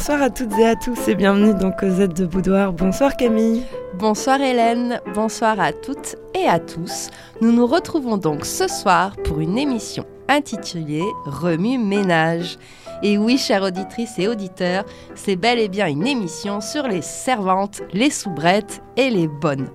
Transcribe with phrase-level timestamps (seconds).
[0.00, 2.72] Bonsoir à toutes et à tous et bienvenue dans Cosette de Boudoir.
[2.72, 3.64] Bonsoir Camille.
[3.92, 7.10] Bonsoir Hélène, bonsoir à toutes et à tous.
[7.42, 12.56] Nous nous retrouvons donc ce soir pour une émission intitulée Remue ménage.
[13.02, 17.82] Et oui, chères auditrices et auditeurs, c'est bel et bien une émission sur les servantes,
[17.92, 19.68] les soubrettes et les bonnes.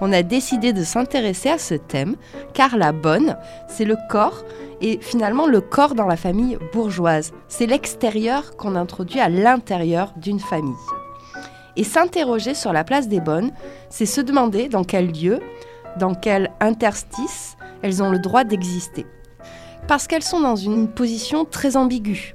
[0.00, 2.14] On a décidé de s'intéresser à ce thème
[2.54, 3.36] car la bonne,
[3.66, 4.44] c'est le corps
[4.80, 7.32] et finalement le corps dans la famille bourgeoise.
[7.48, 10.74] C'est l'extérieur qu'on introduit à l'intérieur d'une famille.
[11.76, 13.52] Et s'interroger sur la place des bonnes,
[13.88, 15.40] c'est se demander dans quel lieu,
[15.98, 19.06] dans quel interstice elles ont le droit d'exister.
[19.86, 22.34] Parce qu'elles sont dans une position très ambiguë.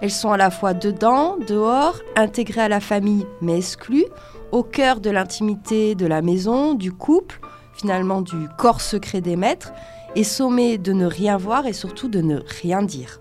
[0.00, 4.06] Elles sont à la fois dedans, dehors, intégrées à la famille mais exclues,
[4.50, 7.40] au cœur de l'intimité de la maison, du couple,
[7.74, 9.72] finalement du corps secret des maîtres,
[10.16, 13.20] et sommées de ne rien voir et surtout de ne rien dire.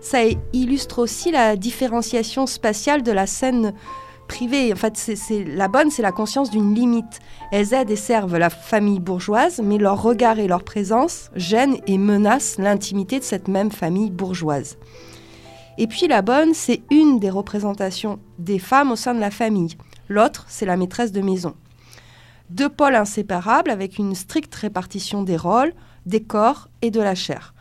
[0.00, 0.18] Ça
[0.52, 3.74] illustre aussi la différenciation spatiale de la scène
[4.28, 4.72] privée.
[4.72, 7.18] En fait, c'est la bonne, c'est la conscience d'une limite.
[7.50, 11.98] Elles aident et servent la famille bourgeoise, mais leur regard et leur présence gênent et
[11.98, 14.78] menacent l'intimité de cette même famille bourgeoise.
[15.78, 19.76] Et puis la bonne, c'est une des représentations des femmes au sein de la famille.
[20.08, 21.54] L'autre, c'est la maîtresse de maison.
[22.50, 25.72] Deux pôles inséparables avec une stricte répartition des rôles,
[26.06, 27.54] des corps et de la chair.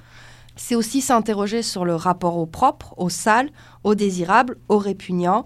[0.56, 3.50] C'est aussi s'interroger sur le rapport au propre, au sale,
[3.84, 5.46] au désirable, au répugnant,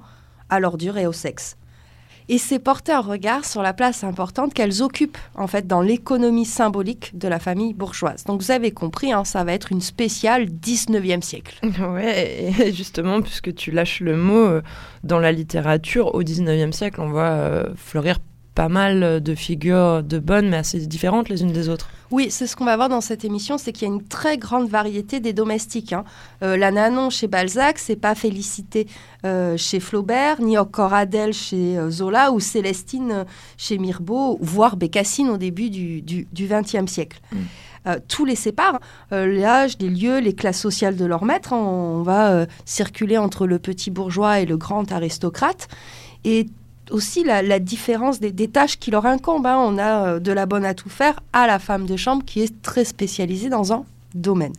[0.50, 1.58] à l'ordure et au sexe.
[2.30, 6.46] Et c'est porter un regard sur la place importante qu'elles occupent en fait dans l'économie
[6.46, 8.24] symbolique de la famille bourgeoise.
[8.24, 11.60] Donc vous avez compris, hein, ça va être une spéciale 19e siècle.
[11.82, 14.62] Ouais, justement, puisque tu lâches le mot, euh,
[15.04, 18.20] dans la littérature, au 19e siècle, on voit euh, fleurir
[18.56, 21.90] pas mal de figures de bonnes, mais assez différentes les unes des autres.
[22.12, 24.38] Oui, c'est ce qu'on va voir dans cette émission, c'est qu'il y a une très
[24.38, 25.94] grande variété des domestiques.
[25.94, 26.04] Hein.
[26.44, 28.88] Euh, la Nanon chez Balzac, c'est pas Félicité
[29.26, 33.26] euh, chez Flaubert, ni encore Adèle chez euh, Zola, ou Célestine
[33.58, 37.22] chez Mirbeau, voire Bécassine au début du XXe siècle.
[37.32, 37.96] Mm.
[38.10, 38.80] tout les sépare.
[39.12, 41.54] L'âge, les lieux, les classes sociales de leurs maîtres.
[41.54, 41.58] Hein.
[41.58, 45.68] on va circuler entre le petit bourgeois et le grand aristocrate.
[46.24, 46.48] Et
[46.92, 49.48] aussi la, différence des, tâches qui leur incombent.
[49.48, 49.58] Hein.
[49.58, 52.42] On a euh, de la bonne à tout faire à la femme de chambre qui
[52.42, 54.54] est très spécialisée dans un domaine.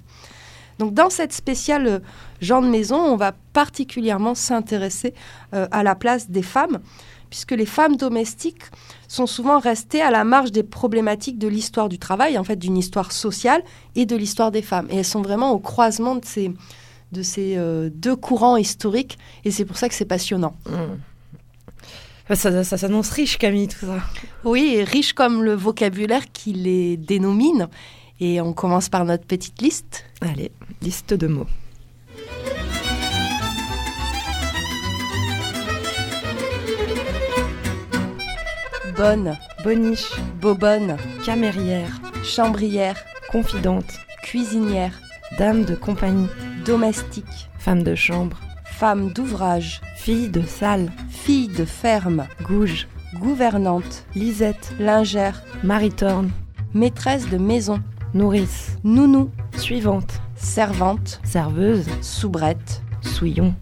[0.79, 1.99] Donc dans cette spéciale euh,
[2.41, 5.15] genre de maison, on va particulièrement s'intéresser
[5.55, 6.81] euh, à la place des femmes,
[7.31, 8.65] puisque les femmes domestiques
[9.09, 12.77] sont souvent restées à la marge des problématiques de l'histoire du travail, en fait d'une
[12.77, 13.63] histoire sociale
[13.95, 14.89] et de l'histoire des femmes.
[14.91, 16.53] Et elles sont vraiment au croisement de ces,
[17.13, 17.57] de ces
[17.91, 20.55] deux courants historiques, et c'est pour ça que c'est passionnant.
[20.67, 21.12] Mmh.
[22.31, 23.99] Ça, s'annonce riche, Camille, tout ça.
[24.45, 27.69] Oui, riche comme le vocabulaire qui les dénomine.
[28.21, 30.05] Et on commence par notre petite liste.
[30.21, 31.47] Allez, liste de mots.
[38.97, 44.93] Bonne, boniche, bobonne, camérière, chambrière, confidente, cuisinière,
[45.39, 46.29] dame de compagnie,
[46.65, 48.39] domestique, femme de chambre,
[48.83, 56.33] femme d'ouvrage, fille de salle, fille de ferme, gouge, gouvernante, lisette, lingère, maritorne,
[56.75, 57.81] maîtresse de maison,
[58.13, 63.55] nourrice, nounou, suivante, servante, serveuse, soubrette, souillon.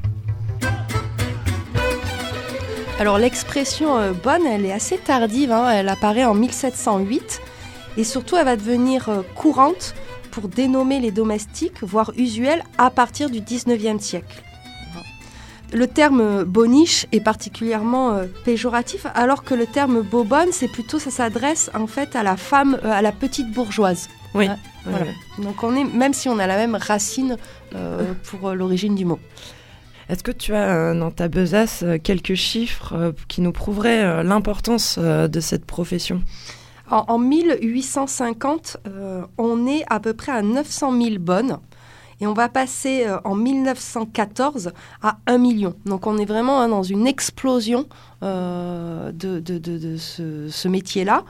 [2.99, 5.69] Alors l'expression euh, bonne, elle est assez tardive, hein.
[5.69, 7.43] elle apparaît en 1708
[7.99, 9.95] et surtout elle va devenir euh, courante
[10.31, 14.43] pour dénommer les domestiques, voire usuelle, à partir du 19e siècle.
[15.73, 21.11] Le terme boniche est particulièrement euh, péjoratif, alors que le terme bobonne, c'est plutôt, ça
[21.11, 24.09] s'adresse en fait à la femme, euh, à la petite bourgeoise.
[24.35, 24.49] Oui.
[25.39, 27.37] Donc on est, même si on a la même racine
[27.75, 29.19] euh, pour l'origine du mot.
[30.09, 35.65] Est-ce que tu as dans ta besace quelques chiffres qui nous prouveraient l'importance de cette
[35.65, 36.23] profession?
[36.91, 38.79] En, en, 1850,
[39.39, 41.59] on est à peu près à 900 000 bonnes.
[42.21, 44.73] Et on va passer euh, en 1914
[45.03, 45.75] à 1 million.
[45.87, 47.87] Donc on est vraiment hein, dans une explosion
[48.23, 51.25] euh, de, ce, métier-là.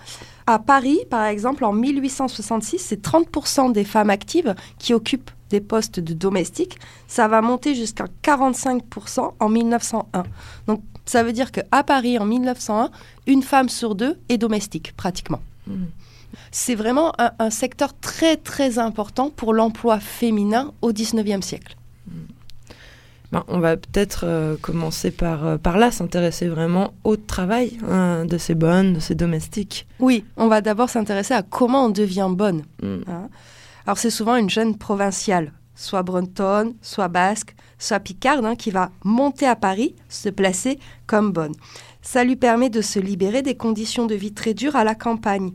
[0.47, 6.01] À Paris, par exemple, en 1866, c'est 30% des femmes actives qui occupent des postes
[6.01, 6.79] de domestiques.
[7.07, 10.25] Ça va monter jusqu'à 45% en 1901.
[10.67, 12.91] Donc ça veut dire qu'à Paris, en 1901,
[13.27, 15.41] une femme sur deux est domestique, pratiquement.
[15.67, 15.85] Mmh
[16.51, 21.77] c'est vraiment un, secteur très très important pour l'emploi féminin au 19e siècle.
[23.33, 28.25] Ben, on va peut-être euh, commencer par, euh, par là, s'intéresser vraiment au travail hein,
[28.25, 29.87] de ces bonnes, de ces domestiques.
[30.01, 32.65] Oui, on va d'abord s'intéresser à comment on devient bonne.
[32.83, 33.03] Mm.
[33.07, 33.29] Hein.
[33.87, 38.91] Alors c'est souvent une jeune provinciale, soit bretonne, soit basque, soit picarde, hein, qui va
[39.05, 41.55] monter à Paris, se placer comme bonne.
[42.03, 45.53] Ça lui permet de se libérer des conditions de vie très dures à la campagne.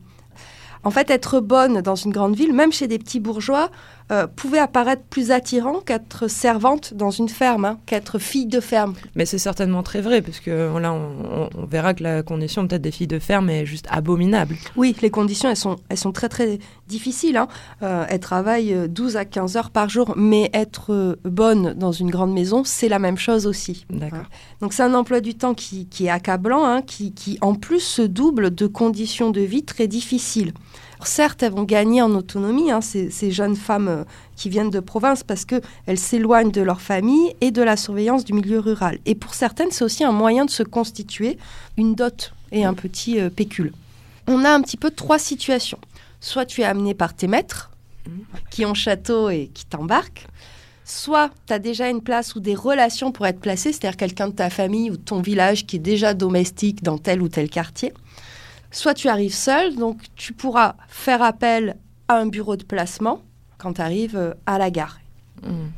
[0.85, 3.71] En fait, être bonne dans une grande ville, même chez des petits bourgeois,
[4.11, 8.93] euh, pouvait apparaître plus attirant qu'être servante dans une ferme, hein, qu'être fille de ferme.
[9.15, 12.91] Mais c'est certainement très vrai, parce que là, on, verra que la condition peut-être des
[12.91, 14.55] filles de ferme est juste abominable.
[14.75, 17.37] Oui, les conditions, elles sont, elles sont très très difficiles.
[17.37, 17.47] Hein.
[17.81, 22.31] Euh, elles travaillent 12 à 15 heures par jour, mais être bonne dans une grande
[22.31, 23.87] maison, c'est la même chose aussi.
[23.89, 24.25] D'accord.
[24.61, 28.03] Donc c'est un emploi du temps qui, est accablant, hein, qui, qui en plus se
[28.03, 30.53] double de conditions de vie très difficiles
[31.07, 34.03] certes, elles vont gagner en autonomie, hein, ces, jeunes femmes euh,
[34.35, 38.33] qui viennent de province, parce qu'elles s'éloignent de leur famille et de la surveillance du
[38.33, 38.99] milieu rural.
[39.05, 41.37] Et pour certaines, c'est aussi un moyen de se constituer
[41.77, 43.73] une dot et un petit euh, pécule.
[44.27, 45.79] On a un petit peu trois situations.
[46.21, 47.71] Soit tu es amené par tes maîtres,
[48.49, 50.27] qui ont château et qui t'embarquent.
[50.83, 54.33] Soit tu as déjà une place ou des relations pour être placé, c'est-à-dire quelqu'un de
[54.33, 57.91] ta famille ou de ton village qui est déjà domestique dans tel ou tel quartier.
[58.75, 61.77] Soit tu arrives seul, donc tu pourras faire appel
[62.09, 63.21] à un bureau de placement
[63.57, 64.99] quand tu arrives euh, à la gare.
[65.43, 65.69] Hmm.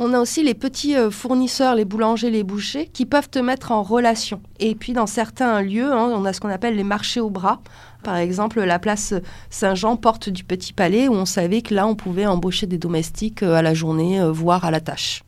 [0.00, 3.70] On a aussi les petits euh, fournisseurs, les boulangers, les bouchers, qui peuvent te mettre
[3.70, 4.42] en relation.
[4.58, 7.60] Et puis dans certains lieux, hein, on a ce qu'on appelle les marchés au bras.
[8.02, 9.14] Par exemple, la place
[9.48, 13.44] Saint-Jean, porte du Petit Palais, où on savait que là, on pouvait embaucher des domestiques
[13.44, 15.22] euh, à la journée, voire à la tâche.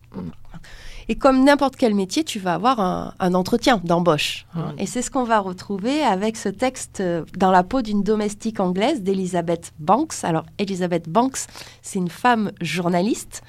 [1.12, 4.46] Et comme n'importe quel métier, tu vas avoir un, entretien d'embauche.
[4.78, 8.60] Et c'est ce qu'on va retrouver avec ce texte euh, dans la peau d'une domestique
[8.60, 10.14] anglaise d'Elizabeth Banks.
[10.22, 11.40] Alors, Elizabeth Banks,
[11.82, 13.42] c'est une femme journaliste.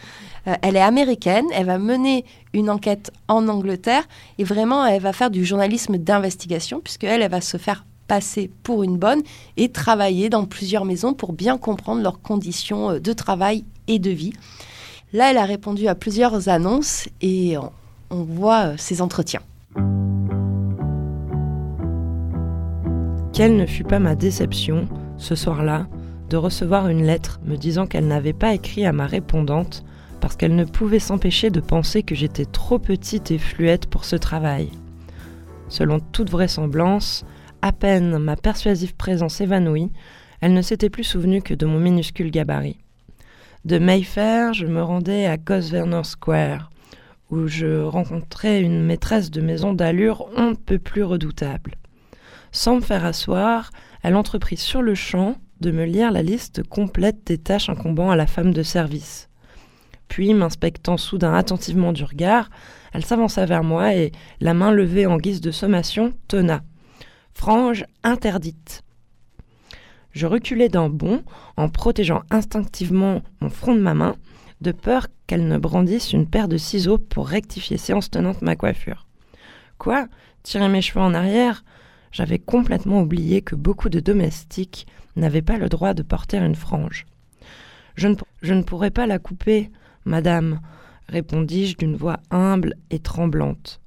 [0.45, 1.45] Euh, elle est américaine.
[1.53, 4.03] Elle va mener une enquête en Angleterre
[4.37, 8.83] et vraiment, elle va faire du journalisme d'investigation puisqu'elle, elle va se faire passer pour
[8.83, 9.21] une bonne
[9.55, 14.09] et travailler dans plusieurs maisons pour bien comprendre leurs conditions euh, de travail et de
[14.09, 14.33] vie.
[15.13, 17.55] Là, elle a répondu à plusieurs annonces et
[18.09, 19.41] on, voit euh, ses entretiens.
[23.31, 24.87] Quelle ne fut pas ma déception,
[25.17, 25.85] ce soir-là,
[26.31, 29.83] de recevoir une lettre me disant qu'elle n'avait pas écrit à ma répondante
[30.19, 34.15] parce qu'elle ne pouvait s'empêcher de penser que j'étais trop petite et fluette pour ce
[34.15, 34.71] travail.
[35.69, 37.23] Selon toute vraisemblance,
[37.61, 39.91] à peine ma persuasive présence évanouie,
[40.41, 42.79] elle ne s'était plus souvenue que de mon minuscule gabarit.
[43.65, 46.69] De Mayfair, je me rendais à Grosvenor Square,
[47.29, 51.75] où je rencontrais une maîtresse de maison d'allure on ne peut plus redoutable.
[52.51, 53.71] Sans me faire asseoir,
[54.01, 58.17] elle entreprit sur le champ de me lire la liste complète des tâches incombant à
[58.17, 59.29] la femme de service.
[60.09, 62.49] Puis, m'inspectant soudain attentivement du regard,
[62.91, 64.11] elle s'avança vers moi et,
[64.41, 66.63] la main levée en guise de sommation, tonna.
[67.33, 68.83] Frange interdite.
[70.13, 71.23] Je reculai d'un bond
[71.57, 74.15] en protégeant instinctivement mon front de ma main,
[74.61, 79.07] de peur qu'elle ne brandisse une paire de ciseaux pour rectifier séance tenante ma coiffure.
[79.77, 80.07] Quoi?
[80.43, 81.63] Tirer mes cheveux en arrière?
[82.11, 87.05] J'avais complètement oublié que beaucoup de domestiques n'avaient pas le droit de porter une frange.
[87.95, 89.71] Je ne, je pourrais pas la couper,
[90.05, 90.61] madame,
[91.07, 93.81] répondis-je d'une voix humble et tremblante.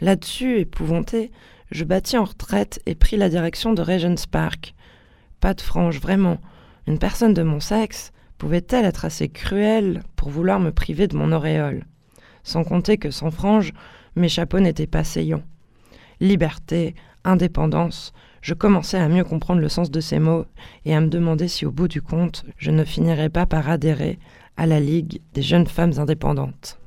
[0.00, 1.32] Là-dessus, épouvanté,
[1.72, 4.74] je battis en retraite et pris la direction de Regent's Park,
[5.40, 6.38] pas de frange, vraiment.
[6.86, 11.32] Une personne de mon sexe pouvait-elle être assez cruelle pour vouloir me priver de mon
[11.32, 11.84] auréole?
[12.42, 13.72] Sans compter que sans frange,
[14.14, 15.42] mes chapeaux n'étaient pas saillants.
[16.20, 20.46] Liberté, indépendance, je commençais à mieux comprendre le sens de ces mots
[20.84, 24.18] et à me demander si au bout du compte, je ne finirais pas par adhérer
[24.56, 26.78] à la Ligue des jeunes femmes indépendantes.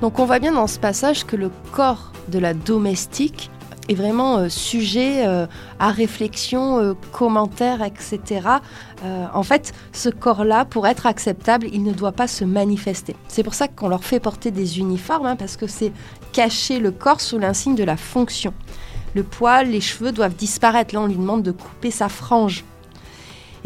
[0.00, 3.50] Donc on voit bien dans ce passage que le corps de la domestique
[3.88, 5.46] est vraiment euh, sujet euh,
[5.78, 8.48] à réflexion, euh, commentaires, etc.
[9.32, 13.14] en fait, ce corps-là, pour être acceptable, il ne doit pas se manifester.
[13.28, 15.92] C'est pour ça qu'on leur fait porter des uniformes, hein, parce que c'est
[16.32, 18.52] cacher le corps sous l'insigne de la fonction.
[19.14, 20.94] Le poil, les cheveux doivent disparaître.
[20.94, 22.64] Là, on lui demande de couper sa frange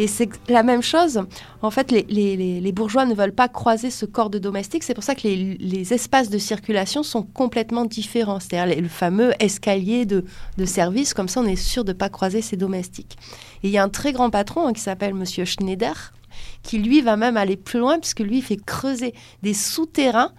[0.00, 1.20] et c'est la même chose.
[1.60, 4.82] En fait, les, bourgeois ne veulent pas croiser ce corps de domestique.
[4.82, 8.40] C'est pour ça que les, espaces de circulation sont complètement différents.
[8.40, 10.24] C'est-à-dire le fameux escalier de,
[10.64, 11.12] service.
[11.12, 13.18] Comme ça, on est sûr de ne pas croiser ces domestiques.
[13.62, 16.14] Et il y a un très grand patron hein, qui s'appelle Monsieur Schneider,
[16.62, 20.32] qui lui va même aller plus loin, puisque lui, il fait creuser des souterrains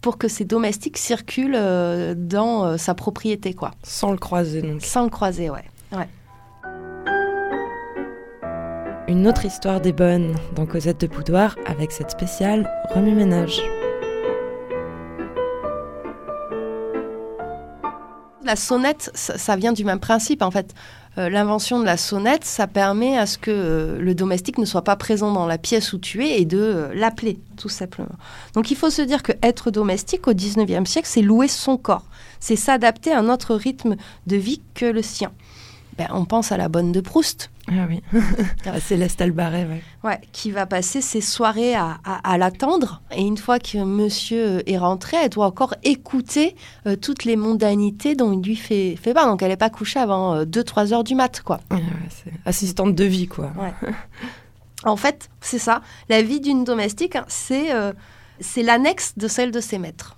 [0.00, 3.72] pour que ces domestiques circulent euh, dans euh, sa propriété, quoi.
[3.82, 4.84] Sans le croiser, donc.
[4.84, 5.64] Sans le croiser, ouais.
[5.90, 6.08] ouais.
[9.08, 13.62] Une autre histoire des bonnes dans Cosette de Boudoir avec cette spéciale remue-ménage.
[18.44, 20.74] La sonnette, ça, ça vient du même principe en fait.
[21.16, 24.84] Euh, L'invention de la sonnette, ça permet à ce que euh, le domestique ne soit
[24.84, 28.14] pas présent dans la pièce où tu es et de euh, l'appeler, tout simplement.
[28.52, 32.04] Donc il faut se dire que être domestique au 19e siècle, c'est louer son corps.
[32.40, 33.96] C'est s'adapter à un autre rythme
[34.26, 35.32] de vie que le sien.
[35.98, 38.02] Ben, on pense à la bonne de Proust, Ah oui.
[38.66, 39.82] Ah, Céleste Albaret, ouais.
[40.04, 43.02] Ouais, qui va passer ses soirées à, à- à l'attendre.
[43.10, 46.54] Et une fois que monsieur est rentré, elle doit encore écouter
[46.86, 49.26] euh, toutes les mondanités dont il lui fait, fait part.
[49.26, 51.58] Donc elle n'est pas couchée avant 2-3 heures du mat, quoi.
[51.72, 53.50] Ouais, ouais, c'est assistante de vie, quoi.
[54.84, 55.82] En fait, c'est ça.
[56.08, 57.92] La vie d'une domestique, hein, c'est euh,
[58.38, 60.16] c'est l'annexe de celle de ses maîtres.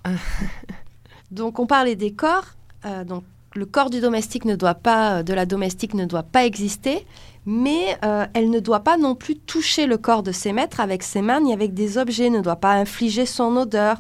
[1.31, 2.45] donc on parlait des corps.
[2.85, 6.23] euh, donc le corps du domestique ne doit pas, euh, de la domestique ne doit
[6.23, 7.07] pas exister,
[7.47, 11.03] mais euh, elle ne doit pas non plus toucher le corps de ses maîtres avec
[11.03, 13.97] ses mains ni avec des objets, ne doit pas infliger son odeur.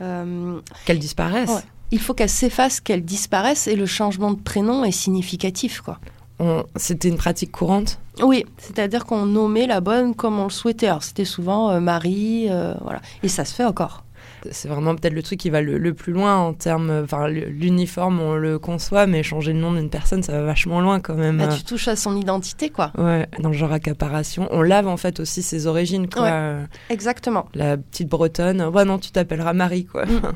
[0.00, 1.50] Euh, Qu'elle disparaisse.
[1.50, 1.60] Ouais.
[1.90, 5.98] il faut qu'elle s'efface, qu'elle disparaisse, et le changement de prénom est significatif, quoi.
[6.40, 8.00] On- C'était une pratique courante?
[8.22, 10.88] Oui, c'est-à-dire qu'on nommait la bonne comme on le souhaitait.
[10.88, 12.48] Alors c'était souvent euh, Marie,
[12.82, 13.00] voilà.
[13.22, 14.03] Et ça se fait encore.
[14.50, 16.90] C'est vraiment peut-être le truc qui va le, le plus loin en termes.
[17.04, 21.00] Enfin, l'uniforme, on le conçoit, mais changer le nom d'une personne, ça va vachement loin
[21.00, 21.38] quand même.
[21.38, 22.92] Bah, tu touches à son identité, quoi.
[22.98, 24.48] Ouais, dans le genre accaparation.
[24.50, 26.22] On lave en fait aussi ses origines, quoi.
[26.24, 26.56] Ouais.
[26.90, 27.46] Exactement.
[27.54, 28.62] La petite bretonne.
[28.62, 30.04] Ouais, non, tu t'appelleras Marie, quoi.
[30.06, 30.20] Mm.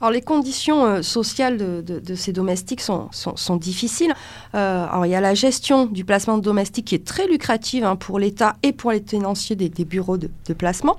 [0.00, 4.12] Alors les conditions euh, sociales de, de- de ces domestiques sont, sont- sont difficiles.
[4.54, 7.82] Euh, alors il y a la gestion du placement de domestiques qui est très lucrative
[7.82, 10.98] hein, pour l'État et pour les tenanciers des, des bureaux de, de placement.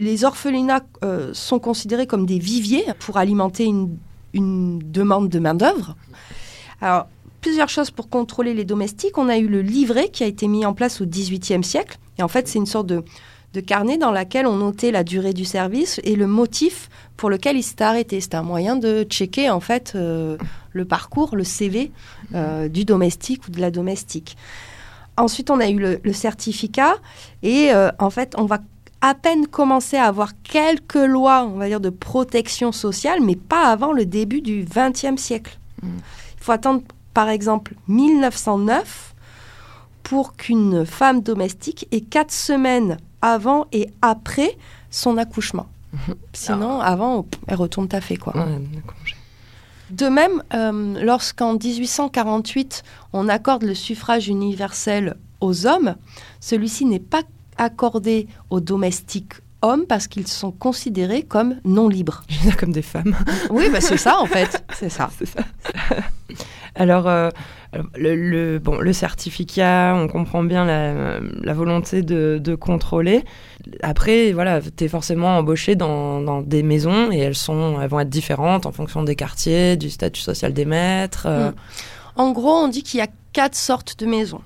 [0.00, 3.98] Les orphelinats euh, sont considérés comme des viviers pour alimenter une,
[4.34, 5.96] demande de main-d'œuvre.
[6.82, 7.06] Alors
[7.40, 9.16] plusieurs choses pour contrôler les domestiques.
[9.16, 11.98] On a eu le livret qui a été mis en place au XVIIIe siècle.
[12.18, 13.02] Et en fait c'est une sorte de,
[13.54, 17.56] de carnet dans laquelle on notait la durée du service et le motif pour lequel
[17.56, 18.20] il s'était arrêté.
[18.20, 20.36] C'était un moyen de checker en fait euh,
[20.72, 21.90] le parcours, le CV
[22.34, 24.36] euh, du domestique ou de la domestique.
[25.16, 26.96] Ensuite, on a eu le, certificat
[27.42, 28.58] et en fait, on va
[29.00, 33.70] à peine commencer à avoir quelques lois, on va dire, de protection sociale, mais pas
[33.70, 35.58] avant le début du XXe siècle.
[35.82, 35.88] Mm.
[36.38, 36.82] Il faut attendre,
[37.14, 39.14] par exemple, 1909
[40.02, 44.56] pour qu'une femme domestique ait quatre semaines avant et après
[44.90, 45.66] son accouchement.
[46.32, 48.36] Sinon, avant, pff, elle retourne taffer, quoi.
[48.36, 48.60] Ouais.
[49.90, 55.94] De même, euh, lorsqu'en 1848, on accorde le suffrage universel aux hommes,
[56.40, 57.22] celui-ci n'est pas
[57.58, 62.22] accordé aux domestiques hommes parce qu'ils sont considérés comme non libres.
[62.58, 63.16] Comme des femmes.
[63.50, 65.08] Oui, bah c'est ça en fait, c'est ça.
[65.24, 65.40] Ça.
[66.74, 67.30] Alors, euh,
[67.72, 73.24] alors, le, le- bon, le certificat, on comprend bien la, la volonté de, de contrôler.
[73.82, 78.00] Après, voilà, tu es forcément embauché dans, dans des maisons et elles, sont, elles vont
[78.00, 81.24] être différentes en fonction des quartiers, du statut social des maîtres.
[81.26, 81.54] euh, Mm.
[82.18, 84.40] En gros, on dit qu'il y a quatre sortes de maisons.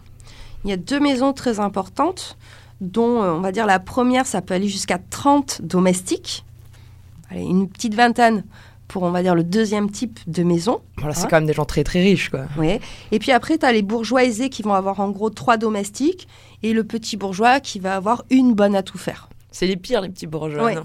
[0.65, 2.37] Il y a deux maisons très importantes,
[2.81, 6.45] dont euh, on va dire la première, ça peut aller jusqu'à 30 domestiques.
[7.31, 8.45] Allez, une petite vingtaine
[8.89, 10.81] pour, on va dire, le deuxième type de maison.
[10.99, 11.29] Voilà, c'est Ouais.
[11.31, 12.47] quand même des gens très très riches, quoi.
[12.59, 12.81] Ouais.
[13.13, 16.27] Et puis après, tu as les bourgeois aisés qui vont avoir en gros trois domestiques
[16.65, 19.29] et le petit bourgeois qui va avoir une bonne à tout faire.
[19.51, 20.65] C'est les pires, les petits bourgeois.
[20.65, 20.77] Ouais.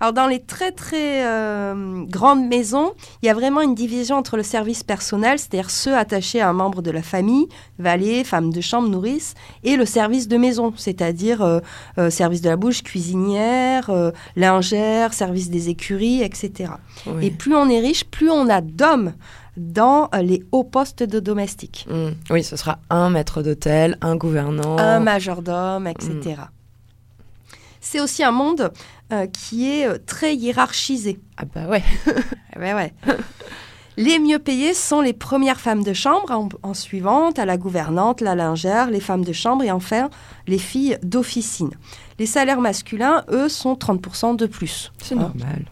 [0.00, 4.36] Alors dans les très très euh, grandes maisons, il y a vraiment une division entre
[4.36, 7.46] le service personnel, c'est-à-dire ceux attachés à un membre de la famille,
[7.78, 11.60] valet, femme de chambre, nourrice, et le service de maison, c'est-à-dire euh,
[11.98, 13.90] euh, service de la bouche, cuisinière,
[14.36, 16.72] lingère, service des écuries, etc.
[17.20, 19.12] Et plus on est riche, plus on a d'hommes
[19.56, 21.86] dans les hauts postes de domestiques.
[21.90, 22.10] Mm.
[22.30, 24.78] Oui, ce sera un maître d'hôtel, un gouvernant.
[24.78, 26.36] un majordome, etc.
[27.82, 28.72] C'est aussi un monde
[29.12, 31.20] euh, qui est euh, très hiérarchisé.
[31.36, 31.82] Ah bah ouais.
[32.54, 32.92] Ah ouais, ouais.
[33.96, 38.20] les mieux payées sont les premières femmes de chambre, en, en suivant, à la gouvernante,
[38.20, 40.10] la lingère, les femmes de chambre et enfin
[40.46, 41.70] les filles d'officine.
[42.18, 44.92] Les salaires masculins, eux, sont 30% de plus.
[45.02, 45.64] C'est normal.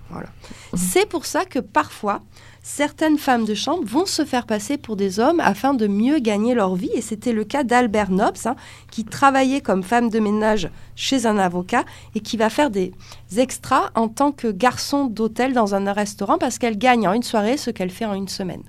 [0.75, 2.21] C'est pour ça que parfois,
[2.63, 6.55] certaines femmes de chambre vont se faire passer pour des hommes afin de mieux gagner
[6.55, 6.91] leur vie.
[6.95, 8.57] Et c'était le cas d'Albert Nobs, hein,
[8.91, 12.93] qui travaillait comme femme de ménage chez un avocat et qui va faire des
[13.37, 17.57] extras en tant que garçon d'hôtel dans un restaurant parce qu'elle gagne en une soirée
[17.57, 18.63] ce qu'elle fait en une semaine.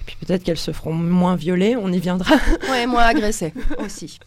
[0.00, 2.34] Et puis peut-être qu'elles se feront moins violer, on y viendra.
[2.70, 4.18] Oui, moins agressée aussi.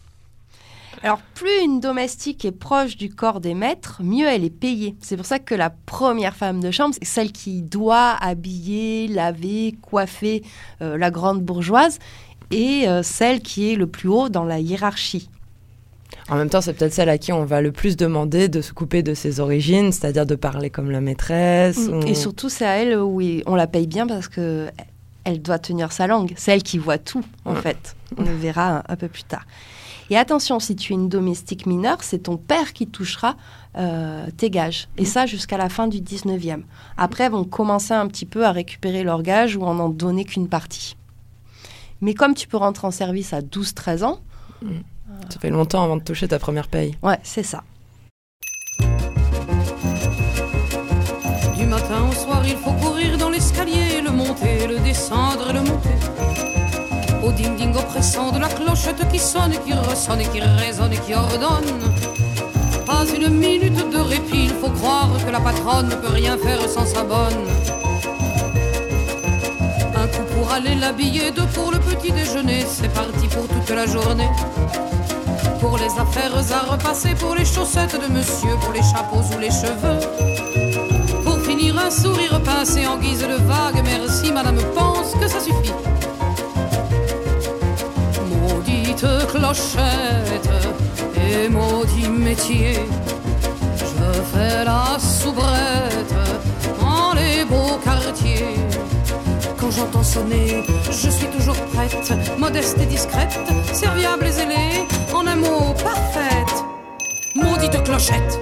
[1.02, 4.96] Alors, plus une domestique est proche du corps des maîtres, mieux elle est payée.
[5.00, 9.74] C'est pour ça que la première femme de chambre, c'est celle qui doit habiller, laver,
[9.82, 10.42] coiffer
[10.82, 11.98] euh, la grande bourgeoise
[12.50, 15.28] et euh, celle qui est le plus haut dans la hiérarchie.
[16.28, 18.72] En même temps, c'est peut-être celle à qui on va le plus demander de se
[18.72, 21.78] couper de ses origines, c'est-à-dire de parler comme la maîtresse.
[21.78, 24.66] ou- Et surtout, c'est à elle où on la paye bien parce que
[25.24, 26.32] elle doit tenir sa langue.
[26.36, 27.96] C'est elle qui voit tout, en fait.
[28.16, 29.44] On le verra un, peu plus tard.
[30.10, 33.36] Et attention, si tu es une domestique mineure, c'est ton père qui touchera
[33.76, 34.88] euh, tes gages.
[34.96, 36.62] Et ça jusqu'à la fin du 19e.
[36.96, 40.24] Après, elles vont commencer un petit peu à récupérer leurs gages ou en en donner
[40.24, 40.96] qu'une partie.
[42.00, 44.20] Mais comme tu peux rentrer en service à 12-13 ans...
[45.30, 46.96] Ça fait longtemps avant de toucher ta première paye.
[47.02, 47.62] Ouais, c'est ça.
[51.56, 55.60] Du matin au soir, il faut courir dans l'escalier, le monter, le descendre et le
[55.60, 56.15] monter.
[57.26, 61.80] Au ding-ding oppressant de la clochette qui sonne, qui ressonne qui résonne qui ordonne.
[62.86, 66.60] Pas une minute de répit, il faut croire que la patronne ne peut rien faire
[66.68, 67.42] sans sa bonne.
[69.96, 73.86] Un coup pour aller l'habiller, deux pour le petit déjeuner, c'est parti pour toute la
[73.86, 74.30] journée.
[75.58, 79.50] Pour les affaires à repasser, pour les chaussettes de monsieur, pour les chapeaux ou les
[79.50, 80.00] cheveux.
[81.24, 85.72] Pour finir un sourire pincé en guise de vague, merci madame pense que ça suffit.
[88.96, 90.48] Maudite clochette
[91.16, 92.80] et maudit métier,
[93.76, 96.14] je fais la soubrette
[96.80, 98.56] dans les beaux quartiers.
[99.60, 103.38] Quand j'entends sonner, je suis toujours prête, modeste et discrète,
[103.74, 106.64] serviable et zélée, en un mot parfaite.
[107.34, 108.40] Maudite clochette.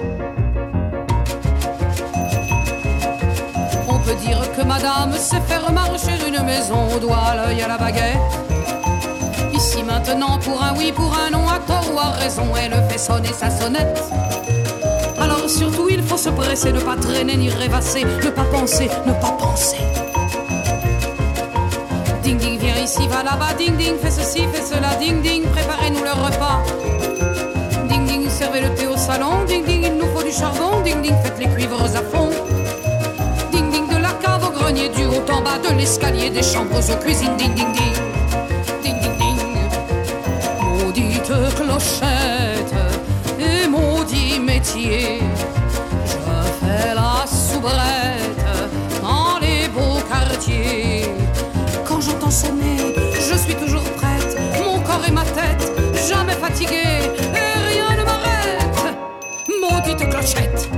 [3.89, 7.77] On peut dire que madame sait faire marcher une maison au doigt, l'œil à la
[7.77, 8.54] baguette.
[9.75, 12.97] Ici maintenant, pour un oui, pour un non, à tort ou à raison, elle fait
[12.97, 14.01] sonner sa sonnette.
[15.19, 19.11] Alors surtout, il faut se presser, ne pas traîner ni rêvasser, ne pas penser, ne
[19.11, 19.79] pas penser.
[22.23, 26.03] Ding ding, viens ici, va là-bas, ding ding, fais ceci, fais cela, ding ding, préparez-nous
[26.05, 26.63] le repas.
[27.89, 31.01] Ding ding, servez le thé au salon, ding ding, il nous faut du charbon, ding
[31.01, 32.29] ding, faites les cuivres à fond.
[33.51, 36.77] Ding ding, de la cave au grenier, du haut en bas, de l'escalier, des chambres
[36.77, 37.35] aux cuisines.
[37.35, 38.14] Ding ding ding,
[40.95, 42.73] maudite clochette
[43.39, 45.19] et maudit métier.
[46.05, 48.45] Je fais la soubrette
[49.01, 51.05] dans les beaux quartiers.
[51.85, 54.37] Quand j'entends sonner, je suis toujours prête.
[54.63, 55.71] Mon corps et ma tête,
[56.07, 57.11] jamais fatiguée.
[57.33, 58.95] Et rien ne m'arrête.
[59.61, 60.69] Maudite clochette.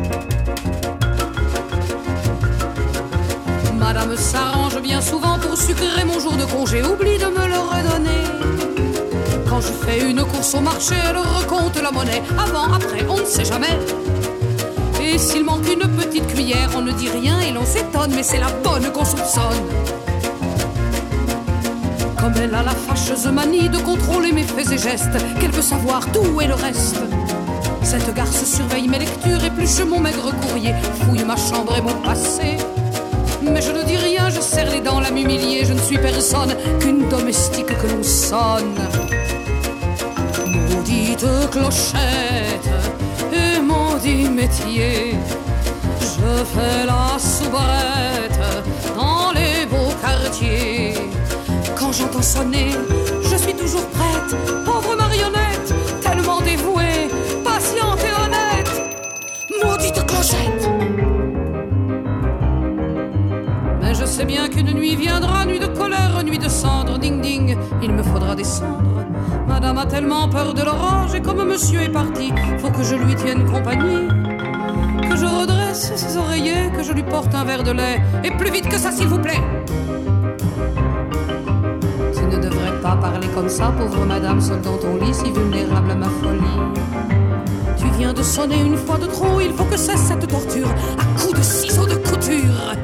[3.77, 6.82] Madame s'arrange bien souvent pour sucrer mon jour de congé.
[6.82, 8.66] Oublie de me le redonner.
[9.58, 12.22] Quand je fais une course au marché, elle recompte la monnaie.
[12.38, 13.76] Avant, après, on ne sait jamais.
[15.02, 18.38] Et s'il manque une petite cuillère, on ne dit rien et l'on s'étonne, mais c'est
[18.38, 19.58] la bonne qu'on soupçonne.
[22.20, 26.06] Comme elle a la fâcheuse manie de contrôler mes faits et gestes, qu'elle veut savoir
[26.12, 27.00] tout et le reste.
[27.82, 32.58] Cette garce surveille mes lectures, épluche mon maigre courrier, fouille ma chambre et mon passé.
[33.41, 36.54] Mais je ne dis rien, je serre les dents, la m'humilier, je ne suis personne
[36.80, 39.16] qu'une domestique que l'on sonne.
[41.19, 42.69] Maudite clochette
[43.34, 45.15] et maudit métier,
[45.99, 48.39] je fais la soubrette
[48.95, 50.93] dans les beaux quartiers.
[51.75, 52.69] Quand j'entends sonner,
[53.23, 57.10] je suis toujours prête, pauvre marionnette, tellement dévouée,
[57.43, 58.71] patiente et honnête.
[59.63, 60.69] Maudite clochette.
[63.82, 67.58] Mais je sais bien qu'une nuit viendra, nuit de colère, nuit de cendre, ding ding,
[67.82, 68.96] il me faudra descendre.
[69.60, 73.15] Madame a tellement peur de l'orage et comme monsieur est parti, faut que je lui
[73.15, 74.08] tienne compagnie.
[75.10, 78.52] Que je redresse ses oreillers, que je lui porte un verre de lait, et plus
[78.52, 79.41] vite que ça s'il vous plaît.
[82.15, 85.89] Tu ne devrais pas parler comme ça, pauvre madame, seule dans ton lit, si vulnérable
[85.89, 86.84] à ma folie.
[87.78, 91.20] Tu viens de sonner une fois de trop, il faut que cesse cette torture, à
[91.20, 92.76] coups de ciseaux de couture.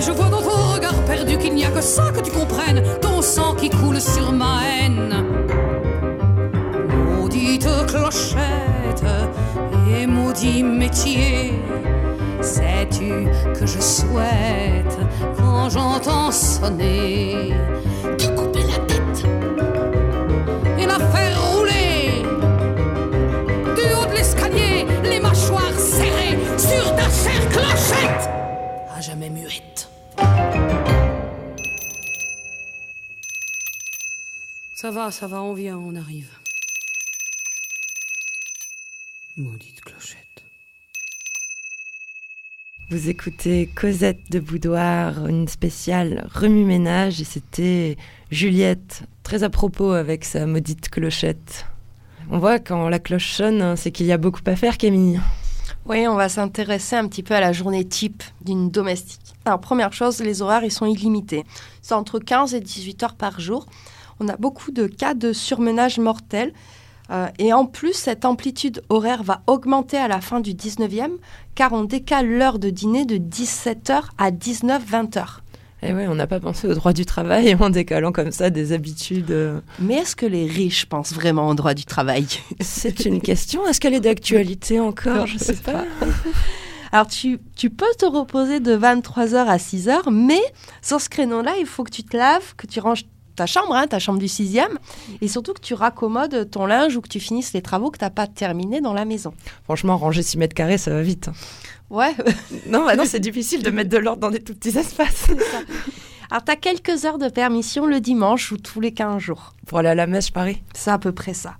[0.00, 3.22] Je vois dans ton regard perdu qu'il n'y a que ça que tu comprennes, ton
[3.22, 5.23] sang qui coule sur ma haine.
[7.94, 9.04] Clochette
[9.88, 11.52] et maudit métier,
[12.40, 14.98] sais-tu que je souhaite,
[15.38, 17.54] quand j'entends sonner,
[18.18, 19.24] te couper la tête
[20.76, 22.22] et la faire rouler
[23.76, 28.28] du haut de l'escalier, les mâchoires serrées sur ta chère clochette,
[28.92, 29.88] à jamais muette.
[34.74, 36.43] Ça va, ça va, on vient, on arrive.
[39.36, 40.44] Maudite clochette.
[42.88, 47.96] Vous écoutez Cosette de Boudoir, une spéciale remue-ménage, et c'était
[48.30, 51.66] Juliette, très à propos avec sa maudite clochette.
[52.30, 55.20] On voit quand la cloche sonne, hein, c'est qu'il y a beaucoup à faire, Camille.
[55.84, 59.34] Oui, on va s'intéresser un petit peu à la journée type d'une domestique.
[59.46, 61.42] Alors, première chose, les horaires, ils sont illimités.
[61.82, 63.66] C'est entre 15 et 18 heures par jour.
[64.20, 66.52] On a beaucoup de cas de surmenage mortel.
[67.10, 71.10] Euh, et en plus, cette amplitude horaire va augmenter à la fin du 19e,
[71.54, 75.24] car on décale l'heure de dîner de 17h à 19-20h.
[75.82, 78.72] Et oui, on n'a pas pensé au droit du travail en décalant comme ça des
[78.72, 79.30] habitudes.
[79.30, 79.60] euh.
[79.78, 82.26] Mais est-ce que les riches pensent vraiment au droit du travail?
[82.60, 83.66] C'est une question.
[83.66, 85.26] Est-ce qu'elle est d'actualité encore?
[85.26, 85.84] Je sais pas.
[86.90, 90.40] Alors, tu, tu peux te reposer de 23h à 6h, mais
[90.80, 93.04] sur ce créneau-là, il faut que tu te laves, que tu ranges
[93.36, 94.66] ta chambre, hein, ta chambre du 6e,
[95.20, 98.04] et surtout que tu raccommodes ton linge ou que tu finisses les travaux que tu
[98.04, 99.34] n'as pas terminés dans la maison.
[99.64, 101.30] Franchement, ranger 6 mètres carrés, ça va vite.
[101.90, 102.14] Ouais,
[102.66, 105.26] Non, bah non, c'est difficile de mettre de l'ordre dans des tout petits espaces.
[106.30, 109.52] Alors, tu as quelques heures de permission le dimanche ou tous les 15 jours.
[109.66, 110.62] Pour aller à la messe, je parie.
[110.74, 111.56] C'est à peu près ça.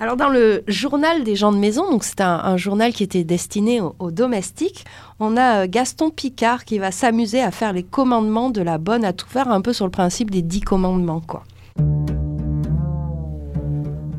[0.00, 3.24] Alors, dans le journal des gens de maison, donc c'est un, un journal qui était
[3.24, 4.84] destiné aux, aux domestiques,
[5.18, 9.04] on a euh, Gaston Picard qui va s'amuser à faire les commandements de la bonne
[9.04, 11.42] à tout faire, un peu sur le principe des dix commandements, quoi.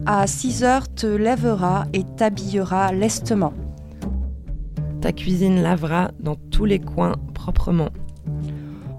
[0.06, 3.54] À 6 heures, te lèveras et t'habilleras lestement.
[5.00, 7.90] Ta cuisine lavera dans tous les coins proprement.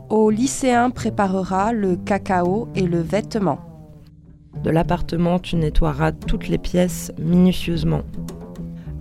[0.08, 3.69] Au lycéen préparera le cacao et le vêtement.
[4.62, 8.02] De l'appartement, tu nettoieras toutes les pièces minutieusement.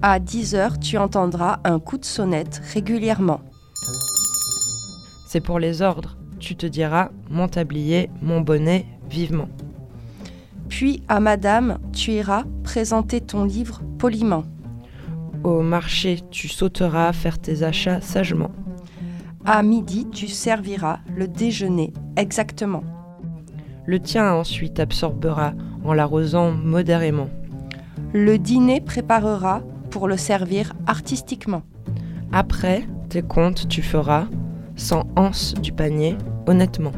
[0.02, 3.42] À 10 heures, tu entendras un coup de sonnette régulièrement.
[5.28, 6.18] C'est pour les ordres.
[6.40, 9.50] Tu te diras mon tablier, mon bonnet, vivement.
[10.70, 14.44] Puis à madame, tu iras présenter ton livre poliment.
[15.44, 18.52] Au marché, tu sauteras faire tes achats sagement.
[19.46, 22.84] À midi, tu serviras le déjeuner exactement.
[23.90, 27.28] Le tien ensuite absorbera en l'arrosant modérément.
[28.14, 31.64] Le dîner préparera pour le servir artistiquement.
[32.32, 34.28] Après, tes comptes tu feras,
[34.76, 36.92] sans anse du panier, honnêtement.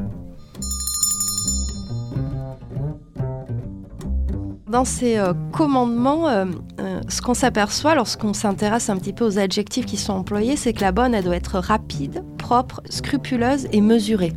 [4.68, 6.46] Dans ces euh, commandements, euh,
[6.82, 10.74] euh, ce qu'on s'aperçoit lorsqu'on s'intéresse un petit peu aux adjectifs qui sont employés, c'est
[10.74, 14.34] que la bonne, elle doit être rapide, propre, scrupuleuse et mesurée.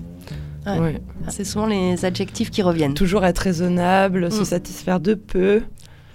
[0.66, 0.78] Ouais.
[0.78, 1.02] Ouais.
[1.28, 2.94] C'est souvent les adjectifs qui reviennent.
[2.94, 4.44] Toujours être raisonnable, se Mm.
[4.44, 5.62] satisfaire de peu,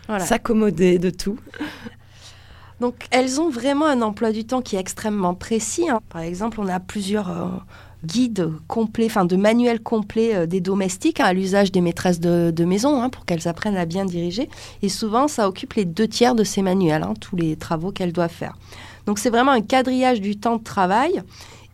[0.08, 0.26] Voilà.
[0.26, 1.38] s'accommoder de tout.
[2.80, 5.90] Donc elles ont vraiment un emploi du temps qui est extrêmement précis.
[5.90, 6.00] hein.
[6.10, 7.48] Par exemple, on a plusieurs euh,
[8.06, 12.52] guides complets, enfin de manuels complets euh, des domestiques hein, à l'usage des maîtresses de,
[12.52, 14.50] de maison hein, pour qu'elles apprennent à bien diriger.
[14.82, 18.32] Et souvent, ça occupe les deux tiers de ces manuels, tous les travaux qu'elles doivent
[18.32, 18.56] faire.
[19.06, 21.22] Donc c'est vraiment un quadrillage du temps de travail.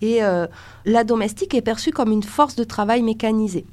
[0.01, 0.47] Et euh,
[0.86, 3.65] la domestique est perçue comme une force de travail mécanisée.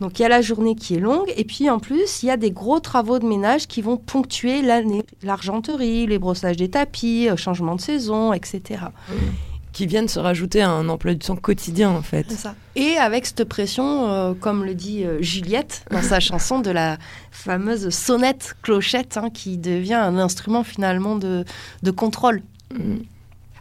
[0.00, 2.30] Donc il y a la journée qui est longue et puis en plus il y
[2.30, 5.04] a des gros travaux de ménage qui vont ponctuer l'année.
[5.22, 8.84] L'argenterie, les brossages des tapis, euh, changement de saison, etc.
[9.72, 12.30] Qui viennent se rajouter à un emploi du temps quotidien en fait.
[12.30, 12.54] ça.
[12.76, 16.96] Et avec cette pression, euh, comme le dit euh, Juliette dans sa chanson de la
[17.32, 21.44] fameuse sonnette clochette hein, qui devient un instrument finalement de,
[21.82, 22.42] de contrôle.
[22.72, 22.98] Mm.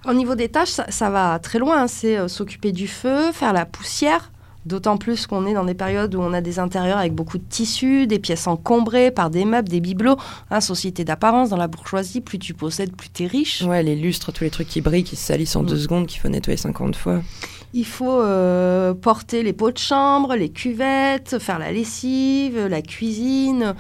[0.08, 1.84] Au niveau des tâches, ça, ça va très loin.
[1.84, 1.88] hein.
[1.88, 4.32] C'est euh, s'occuper du feu, faire la poussière.
[4.66, 7.44] D'autant plus qu'on est dans des périodes où on a des intérieurs avec beaucoup de
[7.48, 10.18] tissus, des pièces encombrées par des meubles, des bibelots.
[10.52, 13.62] Hein, société d'apparence, dans la bourgeoisie, plus tu possèdes, plus tu es riche.
[13.62, 15.68] Ouais, les lustres, tous les trucs qui brillent, qui se salissent en Mm.
[15.68, 17.22] deux secondes, qu'il faut nettoyer 50 fois.
[17.74, 23.76] Il faut euh, porter les pots de chambre, les cuvettes, faire la lessive, la cuisine,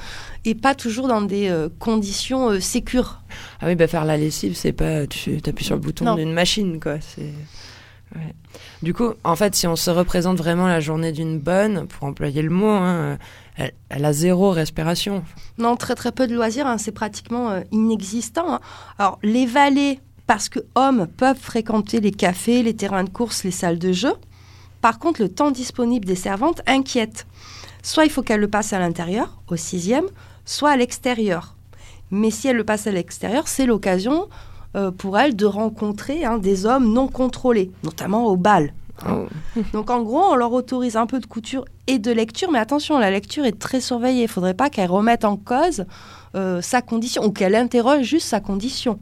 [0.45, 3.21] et pas toujours dans des euh, conditions euh, sécures.
[3.61, 6.79] Ah oui, bah faire la lessive, c'est pas tu appuies sur le bouton d'une machine,
[6.79, 6.99] quoi.
[6.99, 7.31] C'est
[8.15, 8.33] ouais.
[8.83, 12.41] Du coup, en fait, si on se représente vraiment la journée d'une bonne, pour employer
[12.41, 13.17] le mot, hein,
[13.55, 15.23] elle, elle a zéro respiration.
[15.57, 18.53] Non, très très peu de loisirs, hein, c'est pratiquement euh, inexistant.
[18.55, 18.59] hein.
[18.99, 23.51] Alors, les valets, parce que hommes peuvent fréquenter les cafés, les terrains de course, les
[23.51, 24.13] salles de jeu.
[24.81, 27.25] Par contre, le temps disponible des servantes inquiète.
[27.81, 30.05] Soit il faut qu'elles le passent à l'intérieur, au sixième,
[30.45, 31.55] soit à l'extérieur.
[32.11, 34.27] Mais si elles le passent à l'extérieur, c'est l'occasion
[34.75, 38.73] euh, pour elles de rencontrer hein, des hommes non contrôlés, notamment au bal.
[39.09, 39.27] Oh.
[39.73, 42.97] Donc en gros, on leur autorise un peu de couture et de lecture, mais attention,
[42.97, 44.21] la lecture est très surveillée.
[44.21, 45.85] Il ne faudrait pas qu'elle remette en cause
[46.35, 48.99] euh, sa condition ou qu'elle interroge juste sa condition.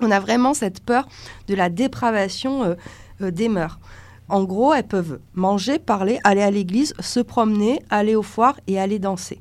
[0.00, 1.08] On a vraiment cette peur
[1.48, 2.74] de la dépravation euh,
[3.22, 3.78] euh, des mœurs.
[4.28, 8.78] En gros, elles peuvent manger, parler, aller à l'église, se promener, aller aux foires et
[8.80, 9.40] aller danser.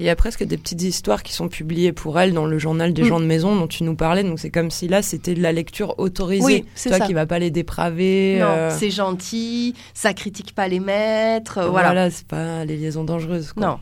[0.00, 2.94] Il y a presque des petites histoires qui sont publiées pour elle dans le journal
[2.94, 3.06] des Mm.
[3.06, 4.24] gens de maison dont tu nous parlais.
[4.24, 6.42] Donc c'est comme si là, c'était de la lecture autorisée.
[6.44, 7.06] Oui, c'est Toi ça.
[7.06, 8.38] qui va pas les dépraver.
[8.40, 12.10] Non, euh, c'est gentil, ça critique pas les maîtres, euh, voilà, voilà.
[12.10, 13.52] c'est pas les liaisons dangereuses.
[13.52, 13.66] Quoi.
[13.66, 13.78] Non.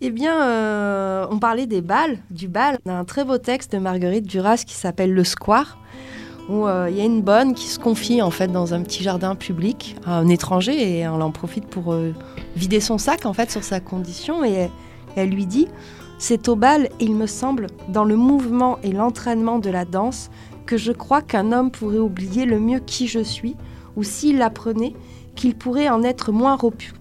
[0.00, 2.78] Eh bien, euh, on parlait des balles, du bal.
[2.86, 5.76] On a un très beau texte de Marguerite Duras qui s'appelle Le Square,
[6.48, 9.02] où euh, il y a une bonne qui se confie en fait dans un petit
[9.02, 12.12] jardin public à un étranger et on en profite pour euh,
[12.54, 14.70] vider son sac en fait sur sa condition et elle,
[15.16, 15.66] elle lui dit
[16.20, 20.30] c'est au bal, il me semble, dans le mouvement et l'entraînement de la danse,
[20.66, 23.56] que je crois qu'un homme pourrait oublier le mieux qui je suis,
[23.96, 24.94] ou s'il l'apprenait,
[25.36, 26.58] qu'il pourrait en être moins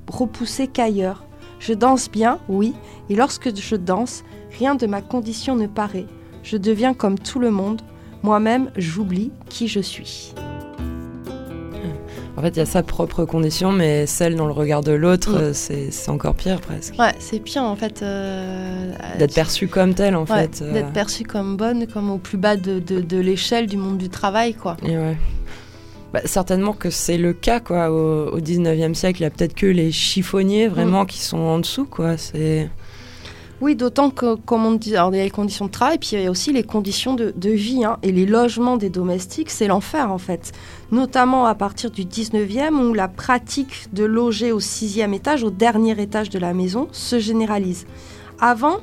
[0.07, 1.27] repoussé qu'ailleurs.
[1.60, 2.74] Je danse bien, oui,
[3.10, 4.24] et lorsque je danse,
[4.58, 6.06] rien de ma condition ne paraît.
[6.43, 7.82] Je deviens comme tout le monde.
[8.24, 10.34] Moi-même, j'oublie qui je suis.
[12.36, 15.50] En fait, il y a sa propre condition, mais celle dans le regard de l'autre,
[15.50, 15.54] Mm.
[15.54, 16.93] c'est encore pire presque.
[17.00, 18.04] Ouais, c'est pire en fait.
[18.04, 20.62] euh, D'être perçue comme telle, en ouais, fait.
[20.62, 23.98] euh, D'être perçue comme bonne, comme au plus bas de, de- de l'échelle du monde
[23.98, 24.78] du travail, quoi.
[24.86, 25.17] Et ouais.
[26.13, 27.91] Bah, certainement que c'est le cas, quoi.
[27.91, 31.08] Au, au 19e siècle, il y a peut-être que les chiffonniers vraiment Mm.
[31.08, 32.17] qui sont en dessous, quoi.
[32.17, 32.70] C'est.
[33.60, 36.10] Oui, d'autant que, comme on dit, alors il y a les conditions de travail, puis
[36.13, 37.84] il y a aussi les conditions de, de vie.
[37.84, 37.98] hein.
[38.04, 40.52] Et les logements des domestiques, c'est l'enfer en fait.
[40.91, 46.00] Notamment à partir du 19e, où la pratique de loger au sixième étage, au dernier
[46.00, 47.88] étage de la maison, se généralise.
[48.39, 48.78] Avant,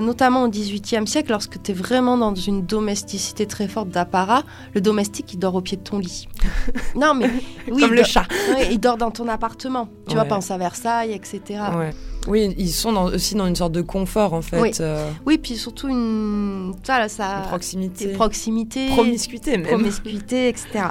[0.00, 4.42] notamment au 18e siècle, lorsque tu es vraiment dans une domesticité très forte d'apparat,
[4.74, 6.28] le domestique, il dort au pied de ton lit.
[6.96, 7.30] non, mais
[7.70, 8.26] oui, comme le dort- chat.
[8.70, 9.88] il dort dans ton appartement.
[10.08, 10.28] Tu vois, Ouais.
[10.28, 11.42] pense à Versailles, etc.
[11.76, 11.90] Ouais.
[12.28, 14.60] Oui, ils sont dans- aussi dans une sorte de confort, en fait.
[14.60, 14.70] Oui.
[14.80, 18.06] euh, Oui, puis surtout une, ça, là, ça, une proximité.
[18.06, 19.66] des proximités, Promiscuité, même.
[19.66, 20.86] promiscuité, etc.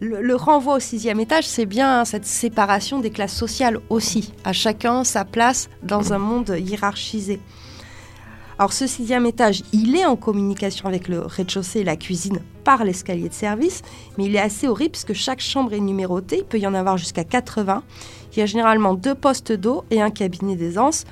[0.00, 4.32] Le, le renvoi au sixième étage, c'est bien cette séparation des classes sociales aussi.
[4.44, 7.40] À chacun sa place dans un monde hiérarchisé.
[8.58, 12.82] Alors ce sixième étage, il est en communication avec le rez-de-chaussée et la cuisine par
[12.82, 13.82] l'escalier de service,
[14.16, 16.74] mais il est assez horrible parce que chaque chambre est numérotée, il peut y en
[16.74, 17.84] avoir jusqu'à 80.
[18.32, 21.04] Il y a généralement deux postes d'eau et un cabinet d'aisance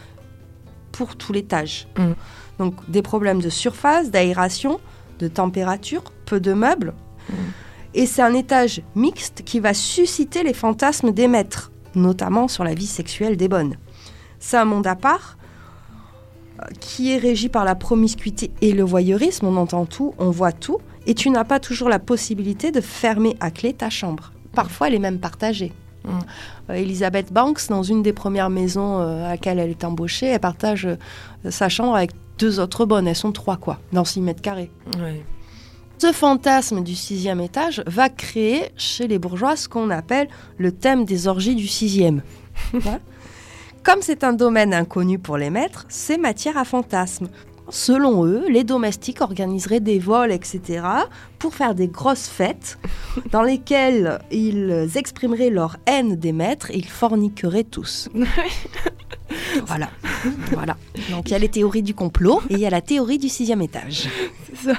[0.91, 1.87] pour tout l'étage.
[1.97, 2.13] Mm.
[2.59, 4.81] Donc des problèmes de surface, d'aération,
[5.21, 6.95] de température, peu de meubles.
[7.95, 12.75] Et c'est un étage mixte qui va susciter les fantasmes des maîtres, notamment sur la
[12.75, 13.77] vie sexuelle des bonnes.
[14.41, 15.37] C'est un monde à part
[16.81, 19.47] qui est régi par la promiscuité et le voyeurisme.
[19.47, 23.37] On entend tout, on voit tout, et tu n'as pas toujours la possibilité de fermer
[23.41, 24.33] à clé ta chambre.
[24.53, 25.73] Parfois, elle est même partagée.
[26.05, 26.11] Mm.
[26.71, 30.41] Euh, Elizabeth Banks, dans une des premières maisons euh, à laquelle elle est embauchée, elle
[30.41, 33.09] partage euh, sa chambre avec deux autres bonnes.
[33.09, 34.71] Elles sont trois, quoi, dans 6 mètres carrés.
[35.99, 41.05] Ce fantasme du sixième étage va créer chez les bourgeois ce qu'on appelle le thème
[41.05, 42.23] des orgies du sixième.
[42.73, 43.01] Voilà.
[43.87, 47.29] Comme c'est un domaine inconnu pour les maîtres, c'est matière à fantasme.
[47.69, 50.83] Selon eux, les domestiques organiseraient des vols, etc.,
[51.39, 52.81] pour faire des grosses fêtes
[53.31, 58.09] dans lesquelles ils exprimeraient leur haine des maîtres et ils forniqueraient tous.
[59.67, 59.89] voilà.
[60.51, 60.77] voilà.
[61.11, 63.29] Donc il y a les théories du complot et il y a la théorie du
[63.29, 64.09] sixième étage.
[64.65, 64.73] Ça.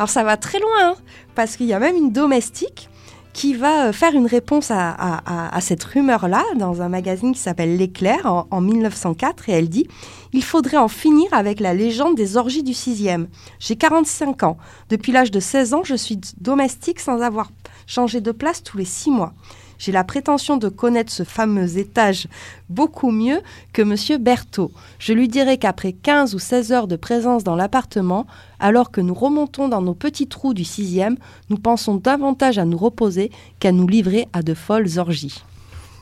[0.00, 0.96] Alors ça va très loin, hein,
[1.36, 2.90] parce qu'il y a même une domestique
[3.36, 8.46] qui va euh, faire une réponse à, cette rumeur-là dans un magazine qui s'appelle L'Éclair
[8.50, 9.86] en 1904 et elle dit
[10.32, 13.28] Il faudrait en finir avec la légende des orgies du sixième.
[13.58, 14.56] J'ai 45 ans.
[14.88, 17.50] Depuis l'âge de 16 ans, je suis domestique sans avoir
[17.86, 19.34] changé de place tous les six mois.
[19.78, 22.28] J'ai la prétention de connaître ce fameux étage
[22.68, 23.40] beaucoup mieux
[23.72, 24.72] que Monsieur Berthaud.
[24.98, 28.26] Je lui dirai qu'après 15 ou 16 heures de présence dans l'appartement,
[28.58, 31.16] alors que nous remontons dans nos petits trous du sixième,
[31.50, 35.42] nous pensons davantage à nous reposer qu'à nous livrer à de folles orgies.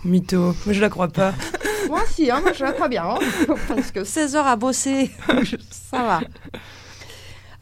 [0.04, 0.54] Mytho.
[0.66, 1.32] Moi, je la crois pas.
[1.88, 3.04] Moi si, moi je la crois bien.
[3.04, 3.18] hein.
[3.68, 5.10] Parce que 16 heures à bosser,
[5.70, 6.20] ça va.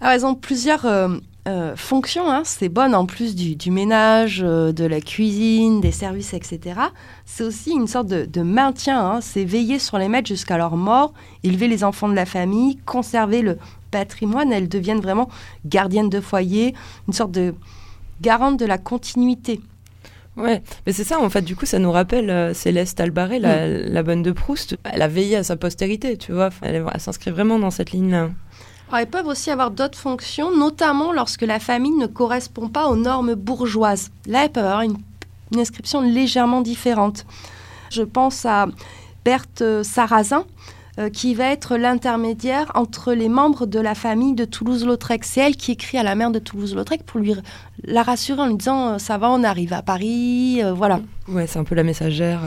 [0.00, 1.16] Alors, elles ont plusieurs euh,
[1.48, 2.30] euh, fonctions.
[2.30, 2.42] hein.
[2.44, 6.60] C'est bonne en plus du, du ménage, euh, de la cuisine, des services, etc.
[7.24, 9.00] C'est aussi une sorte de, de maintien.
[9.00, 9.20] hein.
[9.20, 13.42] C'est veiller sur les maîtres jusqu'à leur mort, élever les enfants de la famille, conserver
[13.42, 13.58] le
[13.90, 14.52] patrimoine.
[14.52, 15.28] Elles deviennent vraiment
[15.66, 16.74] gardiennes de foyer,
[17.08, 17.54] une sorte de
[18.20, 19.60] garante de la continuité.
[20.36, 21.42] Ouais, mais c'est ça en fait.
[21.42, 23.82] Du coup, ça nous rappelle euh, Céleste Albaré, la, Mm.
[23.92, 24.78] la bonne de Proust.
[24.84, 26.48] Elle a veillé à sa postérité, tu vois.
[26.62, 28.30] Elle, elle s'inscrit vraiment dans cette ligne-là.
[28.92, 32.96] Alors, elles peuvent aussi avoir d'autres fonctions, notamment lorsque la famille ne correspond pas aux
[32.96, 34.10] normes bourgeoises.
[34.26, 34.98] Là, elles peuvent avoir une,
[35.56, 37.24] inscription légèrement différente.
[37.90, 38.66] Je pense à
[39.24, 40.44] Berthe euh, Sarrazin,
[40.98, 45.24] euh, qui va être l'intermédiaire entre les membres de la famille de Toulouse-Lautrec.
[45.24, 47.34] C'est elle qui écrit à la mère de Toulouse-Lautrec pour lui
[47.84, 51.00] la rassurer en lui disant euh, Ça va, on arrive à Paris, euh, voilà.
[51.28, 52.40] Ouais, c'est un peu la messagère.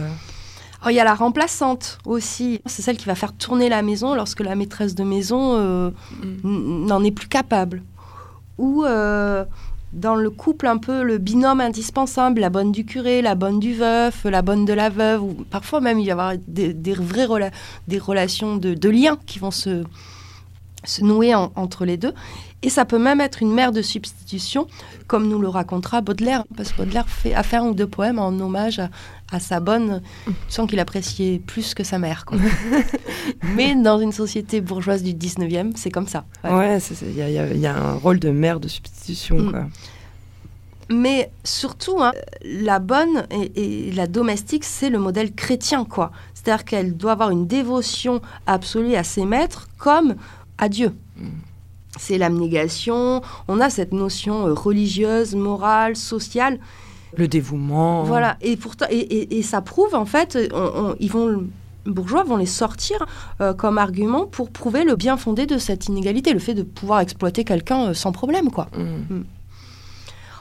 [0.85, 2.61] Alors, il y a la remplaçante aussi.
[2.67, 5.89] C'est celle qui va faire tourner la maison lorsque la maîtresse de maison euh,
[6.21, 6.85] Mm.
[6.85, 7.81] n'en est plus capable.
[8.59, 9.45] Ou euh,
[9.93, 13.73] dans le couple un peu le binôme indispensable, la bonne du curé, la bonne du
[13.73, 17.51] veuf, la bonne de la veuve, ou parfois même il y avoir des, des vraies
[17.87, 19.83] des relations de, de, liens qui vont se,
[20.83, 22.13] se nouer entre les deux.
[22.65, 24.65] Et ça peut même être une mère de substitution,
[25.05, 28.17] comme nous le racontera Baudelaire, parce que Baudelaire fait, a fait un ou deux poèmes
[28.17, 28.81] en hommage
[29.31, 30.01] à, sa bonne,
[30.49, 32.25] sans qu'il appréciait plus que sa mère.
[33.55, 36.25] Mais dans une société bourgeoise du 19e, c'est comme ça.
[36.43, 39.37] Ouais, il y, y, a un rôle de mère de substitution.
[39.37, 39.51] Mm.
[39.51, 39.65] Quoi.
[40.89, 46.11] Mais surtout, hein, la bonne et, la domestique, c'est le modèle chrétien, quoi.
[46.33, 50.15] C'est-à-dire qu'elle doit avoir une dévotion absolue à ses maîtres comme
[50.57, 50.93] à Dieu.
[51.97, 53.21] C'est l'abnégation.
[53.47, 56.59] On a cette notion euh, religieuse, morale, sociale.
[57.17, 58.03] Le dévouement.
[58.03, 58.37] Voilà.
[58.41, 60.37] Et pourtant, et, ça prouve en fait,
[60.99, 61.47] ils vont
[61.85, 63.05] bourgeois vont les sortir
[63.41, 66.99] euh, comme argument pour prouver le bien fondé de cette inégalité, le fait de pouvoir
[66.99, 68.67] exploiter quelqu'un euh, sans problème, quoi.
[68.75, 69.13] Mm.
[69.15, 69.25] Mm.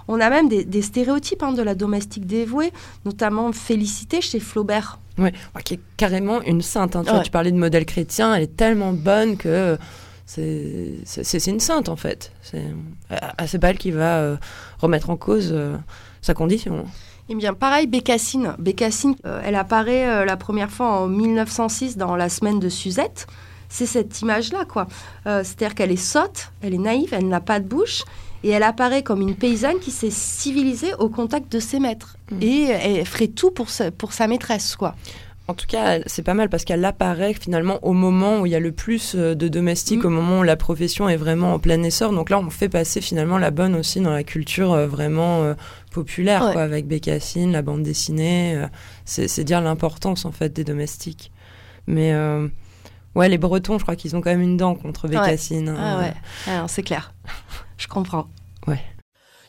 [0.06, 2.72] On a même des, stéréotypes hein, de la domestique dévouée,
[3.06, 4.98] notamment Félicité chez Flaubert.
[5.16, 5.30] Oui,
[5.64, 6.94] qui est carrément une sainte.
[6.94, 7.04] Hein.
[7.06, 9.78] Tu, tu parlais de modèle chrétien, elle est tellement bonne que
[10.26, 12.32] c'est une sainte en fait.
[12.42, 14.36] C'est pas elle qui va euh,
[14.78, 15.76] remettre en cause euh,
[16.22, 16.84] sa condition.
[17.28, 18.54] Eh bien, pareil, Bécassine.
[18.58, 23.26] Bécassine, euh, elle apparaît la première fois en 1906 dans La Semaine de Suzette.
[23.70, 24.86] C'est cette image-là, quoi.
[25.24, 28.04] C'est-à-dire qu'elle est sotte, elle est naïve, elle n'a pas de bouche,
[28.44, 32.16] et elle apparaît comme une paysanne qui s'est civilisée au contact de ses maîtres.
[32.30, 32.42] Mm.
[32.42, 34.94] Et elle ferait tout pour pour sa maîtresse, quoi.
[35.46, 38.54] En tout cas, c'est pas mal parce qu'elle apparaît finalement au moment où il y
[38.54, 40.06] a le plus euh, de domestiques, mm.
[40.06, 42.12] au moment où la profession est vraiment en plein essor.
[42.12, 45.54] Donc là, on fait passer finalement la bonne aussi dans la culture euh, vraiment euh,
[45.92, 48.58] populaire, quoi, avec Bécassine, la bande dessinée.
[49.04, 51.30] c'est dire l'importance en fait des domestiques.
[51.86, 52.14] Mais
[53.14, 55.68] ouais, les Bretons, je crois qu'ils ont quand même une dent contre Bécassine.
[55.68, 55.76] Hein.
[55.78, 56.14] Ah ouais,
[56.48, 57.12] ah c'est clair.
[57.76, 58.28] je comprends.
[58.66, 58.80] Ouais.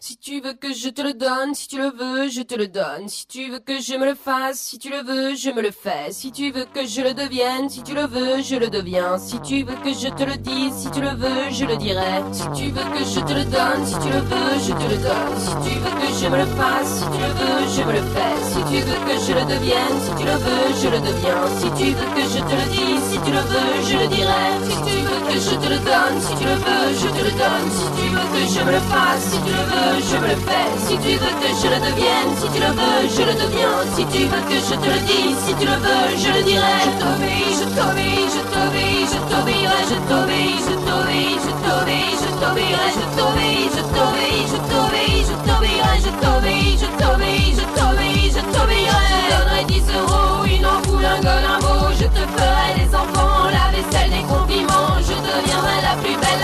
[0.07, 2.67] Si tu veux que je te le donne, si tu le veux, je te le
[2.67, 3.07] donne.
[3.07, 5.71] Si tu veux que je me le fasse, si tu le veux, je me le
[5.71, 6.11] fais.
[6.11, 9.17] Si tu veux que je le devienne, si tu le veux, je le deviens.
[9.17, 12.21] Si tu veux que je te le dise, si tu le veux, je le dirai.
[12.31, 14.97] Si tu veux que je te le donne, si tu le veux, je te le
[15.01, 15.35] donne.
[15.41, 18.03] Si tu veux que je me le fasse, si tu le veux, je me le
[18.13, 18.37] fais.
[18.45, 21.43] Si tu veux que je le devienne, si tu le veux, je le deviens.
[21.57, 24.45] Si tu veux que je te le dise, si tu le veux, je le dirai.
[24.69, 27.33] Si tu veux que je te le donne, si tu le veux, je te le
[27.41, 27.67] donne.
[27.73, 30.37] Si tu veux que je me le fasse, si tu le veux, je me le
[30.45, 30.67] fais.
[30.87, 33.77] Si tu veux que je le devienne, si tu le veux, je le deviens.
[33.95, 36.77] Si tu veux que je te le dise, si tu le veux, je le dirai.
[36.85, 42.29] Je t'obéis, je t'obéis, je t'obéis, je t'obéirai, je t'obéis, je t'obéis, je t'obéis, je
[42.41, 48.31] t'obéirai, je t'obéis, je t'obéis, je t'obéis, je t'obéirai, je t'obéis, je t'obéis, je t'obéis,
[48.35, 49.05] je t'obéirai.
[49.11, 51.89] Je donnerai 10 euros, une ampoule, un mot.
[51.99, 52.84] Je te ferai les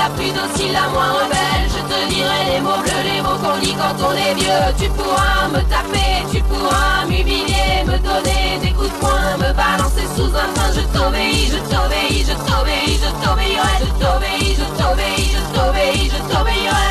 [0.02, 1.66] la plus docile, la moins rebelle.
[1.74, 4.66] Je te dirai les mots bleus, les mots qu'on dit quand on est vieux.
[4.80, 10.08] Tu pourras me taper, tu pourras m'humilier, me donner des coups de poing, me balancer
[10.16, 10.72] sous un train.
[10.78, 16.20] Je t'obéis, je t'obéis, je t'obéis, je t'obéirai, je t'obéis, je t'obéis, je t'obéis, je
[16.34, 16.91] t'obéirai.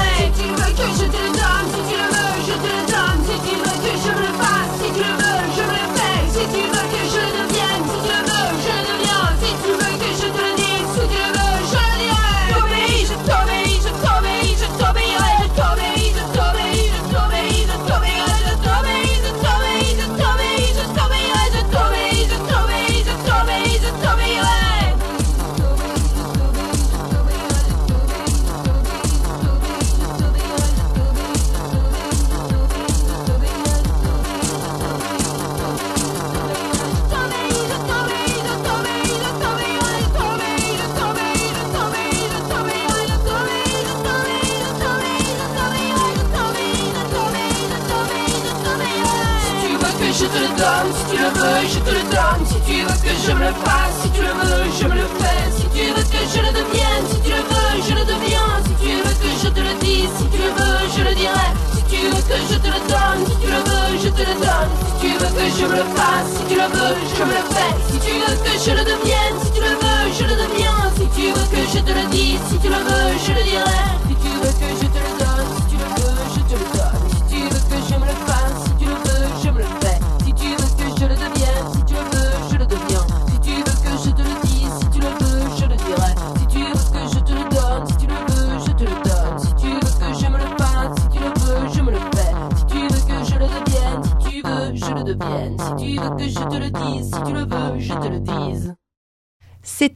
[71.72, 73.99] Je te le dise, si tu le veux, je le dirai.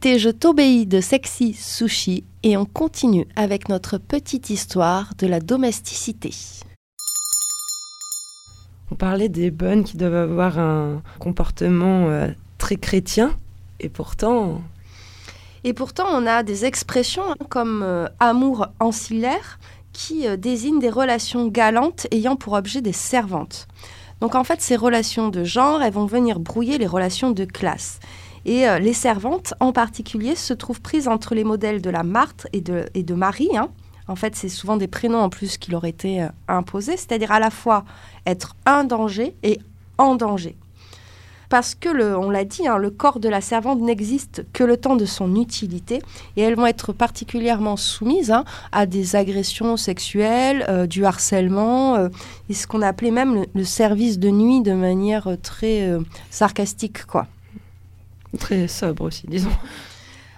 [0.05, 5.41] C'était Je t'obéis de Sexy Sushi et on continue avec notre petite histoire de la
[5.41, 6.29] domesticité.
[8.91, 12.29] On parlait des bonnes qui doivent avoir un comportement euh,
[12.59, 13.35] très chrétien
[13.81, 14.61] et pourtant
[15.65, 19.59] Et pourtant, on a des expressions hein, comme euh, amour ancillaire
[19.95, 23.69] qui euh, désignent des relations galantes ayant pour objet des servantes.
[24.21, 28.01] Donc en fait, ces relations de genre, elles vont venir brouiller les relations de classe.
[28.47, 32.47] Et euh, les servantes, en particulier, se trouvent prises entre les modèles de la Marthe
[32.53, 33.57] et de, Marie.
[33.57, 33.69] hein.
[34.07, 37.41] En fait, c'est souvent des prénoms en plus qui leur étaient euh, imposés, c'est-à-dire à
[37.41, 37.85] la fois
[38.27, 39.59] être un danger et
[39.97, 40.57] en danger.
[41.49, 44.77] Parce que, le, on l'a dit, hein, le corps de la servante n'existe que le
[44.77, 46.03] temps de son utilité
[46.37, 52.09] et elles vont être particulièrement soumises hein, à des agressions sexuelles, euh, du harcèlement euh,
[52.51, 55.89] et ce qu'on appelait même le, le service de nuit de manière très
[56.31, 57.27] sarcastique, quoi.
[58.37, 59.51] Très sobre aussi, disons.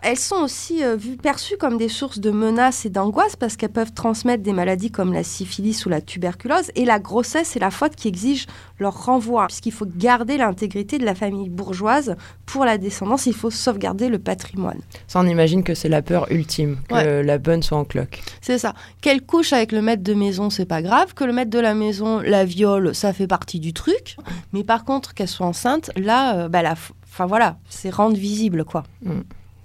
[0.03, 3.73] Elles sont aussi euh, vues, perçues comme des sources de menaces et d'angoisse parce qu'elles
[3.73, 6.71] peuvent transmettre des maladies comme la syphilis ou la tuberculose.
[6.77, 8.47] Et la grossesse et la faute qui exigent
[8.79, 13.27] leur renvoi, puisqu'il faut garder l'intégrité de la famille bourgeoise pour la descendance.
[13.27, 14.79] Il faut sauvegarder le patrimoine.
[15.09, 17.23] Ça, on imagine que c'est la peur ultime, que Ouais.
[17.25, 18.21] la bonne soit en cloque.
[18.43, 18.75] C'est ça.
[19.01, 21.15] Qu'elle couche avec le maître de maison, c'est pas grave.
[21.15, 24.17] Que le maître de la maison la viole, ça fait partie du truc.
[24.53, 26.75] Mais par contre, qu'elle soit enceinte, là, euh, bah, la
[27.17, 28.83] enfin voilà, c'est rendre visible, quoi.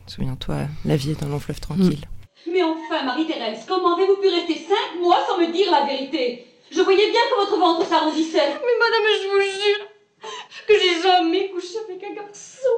[0.07, 1.99] Souviens-toi, la vie est un long fleuve tranquille.
[2.47, 6.47] Mais enfin, Marie-Thérèse, comment avez-vous pu rester cinq mois sans me dire la vérité?
[6.71, 8.37] Je voyais bien que votre ventre s'arrondissait.
[8.37, 9.87] Mais madame, je vous jure
[10.65, 12.69] que j'ai jamais couché avec un garçon.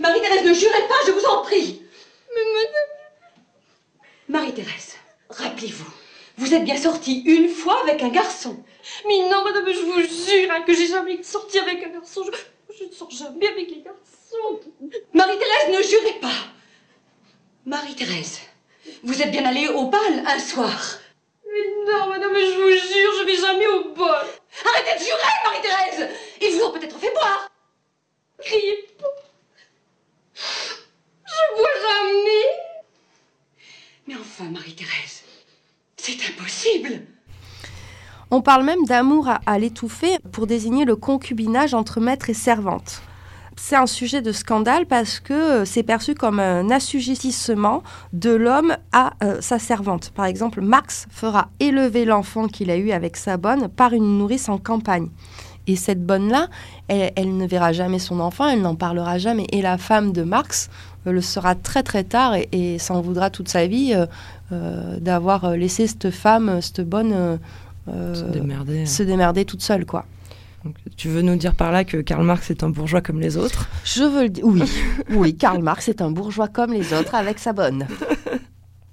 [0.00, 1.80] Marie-Thérèse, ne jurez pas, je vous en prie.
[2.34, 4.96] Mais madame, Marie-Thérèse,
[5.30, 5.90] rappelez-vous,
[6.36, 8.62] vous êtes bien sortie une fois avec un garçon.
[9.06, 12.22] mais non, madame, je vous jure hein, que j'ai jamais sorti avec un garçon.
[12.24, 12.30] Je,
[12.78, 14.60] je ne sors jamais avec les garçons.
[15.12, 16.48] Marie-Thérèse, ne jurez pas.
[17.66, 18.40] Marie-Thérèse,
[19.02, 20.98] vous êtes bien allée au bal un soir.
[21.46, 24.26] Mais non, madame, je vous jure, je vais jamais au bol.
[24.64, 26.10] Arrêtez de jurer, Marie-Thérèse
[26.40, 27.48] Ils vous ont peut-être fait boire.
[28.40, 29.06] Criez pas.
[30.34, 32.44] Je bois jamais.
[34.06, 35.22] Mais enfin, Marie-Thérèse,
[35.96, 37.06] c'est impossible.
[38.30, 43.02] On parle même d'amour à, à l'étouffer pour désigner le concubinage entre maître et servante.
[43.56, 48.76] C'est un sujet de scandale parce que euh, c'est perçu comme un assujettissement de l'homme
[48.92, 50.10] à euh, sa servante.
[50.10, 54.48] Par exemple, Marx fera élever l'enfant qu'il a eu avec sa bonne par une nourrice
[54.48, 55.08] en campagne.
[55.66, 56.48] Et cette bonne-là,
[56.88, 59.46] elle, elle ne verra jamais son enfant, elle n'en parlera jamais.
[59.52, 60.68] Et la femme de Marx
[61.06, 63.94] euh, le sera très très tard et, s'en voudra toute sa vie
[65.00, 67.40] d'avoir laissé cette femme, cette bonne,
[67.86, 68.86] Se démerder.
[68.86, 70.06] se démerder toute seule, quoi.
[70.64, 73.36] Donc, tu veux nous dire par là que Karl Marx est un bourgeois comme les
[73.36, 74.46] autres Je veux le dire.
[74.46, 74.62] Oui,
[75.10, 77.86] oui, Karl Marx est un bourgeois comme les autres avec sa bonne.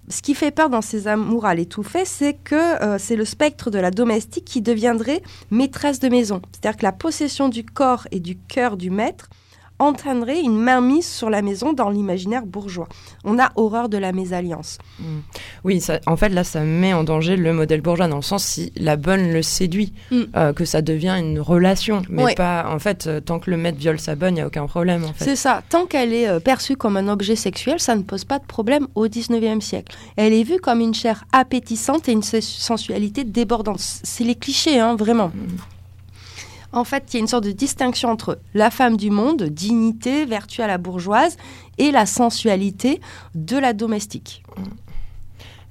[0.09, 3.71] Ce qui fait peur dans ces amours à l'étouffer, c'est que euh, c'est le spectre
[3.71, 6.41] de la domestique qui deviendrait maîtresse de maison.
[6.51, 9.29] C'est-à-dire que la possession du corps et du cœur du maître
[9.81, 12.87] entraînerait une mainmise sur la maison dans l'imaginaire bourgeois.
[13.25, 14.77] On a horreur de la mésalliance.
[15.63, 18.43] Oui, ça- en fait, là, ça met en danger le modèle bourgeois dans le sens
[18.43, 20.21] si la bonne le séduit, Mm.
[20.35, 22.01] euh, que ça devient une relation.
[22.09, 22.35] Mais Ouais.
[22.35, 24.65] pas, en fait, euh, tant que le maître viole sa bonne, il n'y a aucun
[24.67, 25.25] problème, en fait.
[25.25, 25.63] C'est ça.
[25.69, 28.87] Tant qu'elle est euh, perçue comme un objet sexuel, ça ne pose pas de problème
[28.95, 29.95] au 19e siècle.
[30.15, 33.79] Elle est vue comme une chair appétissante et une se- sensualité débordante.
[33.79, 35.31] C'est les clichés, hein, vraiment.
[36.73, 40.25] En fait, il y a une sorte de distinction entre la femme du monde, dignité,
[40.25, 41.35] vertu à la bourgeoise,
[41.77, 43.01] et la sensualité
[43.35, 44.43] de la domestique.
[44.57, 45.70] Euh, c'est- c'est- le-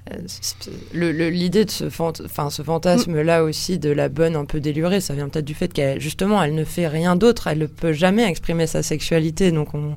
[0.93, 5.13] L'idée de ce, fant- enfin, ce fantasme-là aussi de la bonne un peu délurée, ça
[5.13, 8.23] vient peut-être du fait qu'elle, justement, elle ne fait rien d'autre, elle ne peut jamais
[8.29, 9.95] exprimer sa sexualité, donc on,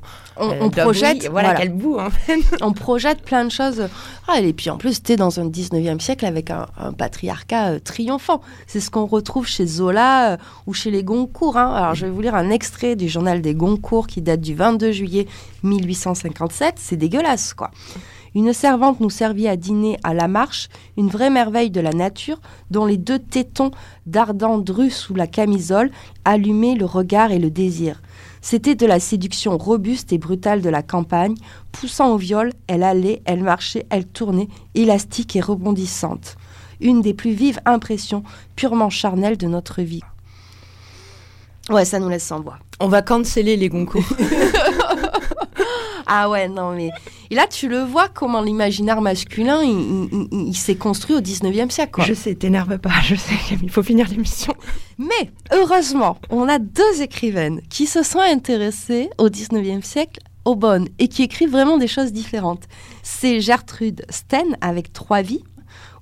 [0.69, 1.53] projette, voilà, voilà.
[1.55, 2.39] qu'elle boue, en fait.
[2.61, 3.87] on projette plein de choses.
[4.27, 7.73] Ah, et puis en plus, tu es dans un 19e siècle avec un, un patriarcat
[7.73, 8.41] euh, triomphant.
[8.67, 11.57] C'est ce qu'on retrouve chez Zola euh, ou chez les Goncourt.
[11.57, 11.73] hein.
[11.75, 14.91] Alors, je vais vous lire un extrait du journal des Goncourt qui date du 22
[14.91, 15.27] juillet
[15.63, 16.75] 1857.
[16.77, 17.71] C'est dégueulasse, quoi.
[18.35, 20.67] Une servante nous servit à dîner à la marche,
[20.97, 23.71] une vraie merveille de la nature, dont les deux tétons
[24.05, 25.89] d'ardent drus sous la camisole
[26.25, 28.01] allumaient le regard et le désir.
[28.41, 31.35] C'était de la séduction robuste et brutale de la campagne,
[31.71, 36.35] poussant au viol, elle allait, elle marchait, elle tournait, élastique et rebondissante.
[36.81, 38.23] Une des plus vives impressions
[38.57, 40.03] purement charnelles de notre vie.
[41.69, 42.59] Ouais, ça nous laisse sans voix.
[42.81, 44.03] On va canceller les Goncourt.
[46.07, 46.91] Ah ouais, non mais...
[47.31, 51.19] Et là, tu le vois comment l'imaginaire masculin, il, il- il- il s'est construit au
[51.19, 51.93] 19e siècle.
[51.93, 52.03] Quoi.
[52.03, 54.53] Je sais, t'énerve pas, je sais, il faut finir l'émission.
[54.99, 60.87] Mais heureusement, on a deux écrivaines qui se sont intéressées au 19e siècle aux bonnes
[60.99, 62.65] et qui écrivent vraiment des choses différentes.
[63.01, 65.43] C'est Gertrude Sten avec Trois vies,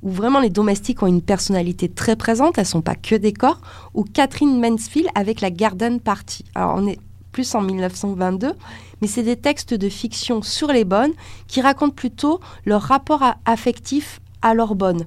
[0.01, 3.61] où vraiment les domestiques ont une personnalité très présente, elles sont pas que des corps,
[3.93, 6.43] ou Catherine Mansfield avec la Garden Party.
[6.55, 6.99] Alors on est
[7.33, 8.53] plus en 1922,
[9.01, 11.11] mais c'est des textes de fiction sur les bonnes
[11.47, 15.05] qui racontent plutôt leur rapport affectif à leurs bonnes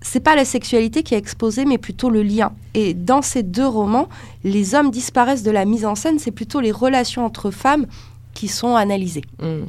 [0.00, 2.52] c'est pas la sexualité qui est exposée, mais plutôt le lien.
[2.74, 4.08] Et dans ces deux romans,
[4.44, 7.86] les hommes disparaissent de la mise en scène, c'est plutôt les relations entre femmes
[8.34, 9.24] qui sont analysées.
[9.40, 9.64] Hmm.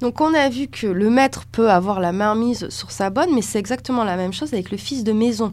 [0.00, 3.34] Donc on a vu que le maître peut avoir la main mise sur sa bonne,
[3.34, 5.52] mais c'est exactement la même chose avec le fils de maison.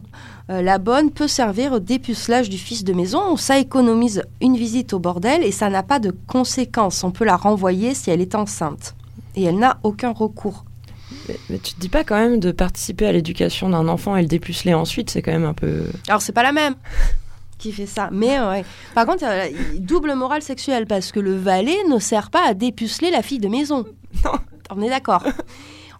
[0.50, 4.94] Euh, la bonne peut servir au dépucelage du fils de maison, ça économise une visite
[4.94, 7.04] au bordel et ça n'a pas de conséquences.
[7.04, 8.94] On peut la renvoyer si elle est enceinte.
[9.36, 10.64] Et elle n'a aucun recours.
[11.28, 14.22] Mais, mais tu te dis pas quand même de participer à l'éducation d'un enfant et
[14.22, 15.84] le dépuceler ensuite, c'est quand même un peu.
[16.08, 16.74] Alors c'est pas la même
[17.58, 18.64] qui fait ça, mais euh, ouais.
[18.94, 19.48] Par contre, euh,
[19.78, 23.48] double morale sexuelle parce que le valet ne sert pas à dépuceler la fille de
[23.48, 23.84] maison.
[24.24, 24.32] Non.
[24.70, 25.22] On est d'accord.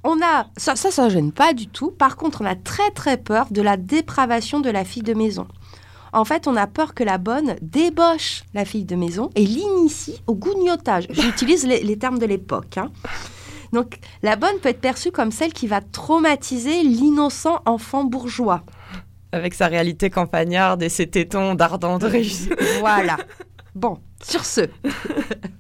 [0.05, 1.91] On a ça, ça, ça gêne pas du tout.
[1.91, 5.47] Par contre, on a très très peur de la dépravation de la fille de maison.
[6.13, 10.23] En fait, on a peur que la bonne débauche la fille de maison et l'initie
[10.27, 11.07] au gougnotage.
[11.11, 12.79] J'utilise les, les termes de l'époque.
[12.79, 12.91] hein.
[13.73, 18.63] Donc, la bonne peut être perçue comme celle qui va traumatiser l'innocent enfant bourgeois.
[19.33, 22.49] Avec sa réalité campagnarde et ses tétons d'ardenterie.
[22.81, 23.17] Voilà.
[23.75, 24.63] Bon, sur ce,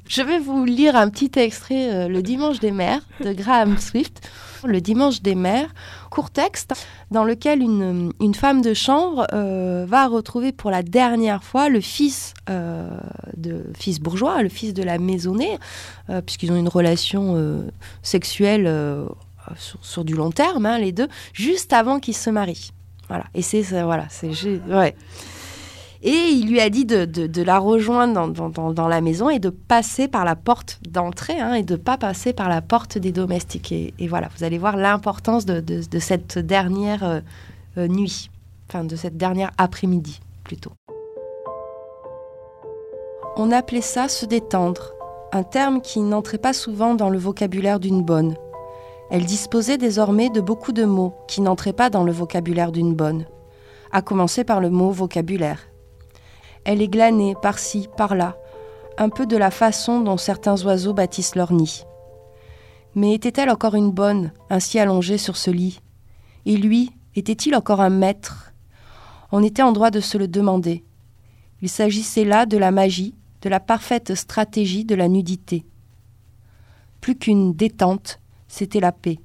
[0.08, 4.28] je vais vous lire un petit extrait, euh, Le Dimanche des Mères, de Graham Swift.
[4.64, 5.72] Le Dimanche des Mères,
[6.10, 6.74] court texte,
[7.12, 12.34] dans lequel une, femme de chambre euh, va retrouver pour la dernière fois le fils,
[12.50, 12.88] euh,
[13.36, 15.56] de, fils bourgeois, le fils de la maisonnée,
[16.26, 17.62] puisqu'ils ont une relation
[18.02, 18.64] sexuelle
[19.56, 22.72] sur, sur du long terme, hein, les deux, juste avant qu'ils se marient.
[23.08, 23.24] Voilà.
[23.34, 24.30] Et c'est voilà, c'est
[24.68, 24.94] ouais.
[26.00, 29.40] Et il lui a dit de, de- la rejoindre dans, dans- dans- la maison et
[29.40, 33.10] de passer par la porte d'entrée hein, et de pas passer par la porte des
[33.10, 33.72] domestiques.
[33.72, 37.20] Et, voilà, vous allez voir l'importance de, de- de cette dernière euh,
[37.78, 38.30] euh, nuit,
[38.68, 40.70] enfin de cette dernière après-midi plutôt.
[43.36, 44.92] On appelait ça se détendre,
[45.32, 48.36] un terme qui n'entrait pas souvent dans le vocabulaire d'une bonne.
[49.10, 53.24] Elle disposait désormais de beaucoup de mots qui n'entraient pas dans le vocabulaire d'une bonne,
[53.90, 55.60] à commencer par le mot vocabulaire.
[56.64, 58.36] Elle est glanée par-ci, par-là,
[58.98, 61.84] un peu de la façon dont certains oiseaux bâtissent leur nid.
[62.94, 65.80] Mais était-elle encore une bonne, ainsi allongée sur ce lit?
[66.44, 68.52] Et lui, était-il encore un maître?
[69.32, 70.84] On était en droit de se le demander.
[71.62, 75.64] Il s'agissait là de la magie, de la parfaite stratégie de la nudité.
[77.00, 79.18] Plus qu'une détente, c'était la paix.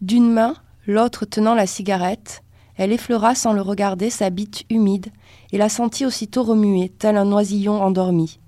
[0.00, 0.54] D'une main,
[0.86, 2.42] l'autre tenant la cigarette,
[2.76, 5.08] elle effleura sans le regarder sa bite humide
[5.52, 8.38] et la sentit aussitôt remuer, tel un oisillon endormi.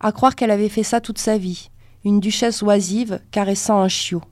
[0.00, 1.70] À croire qu'elle avait fait ça toute sa vie,
[2.04, 4.22] une duchesse oisive caressant un chiot.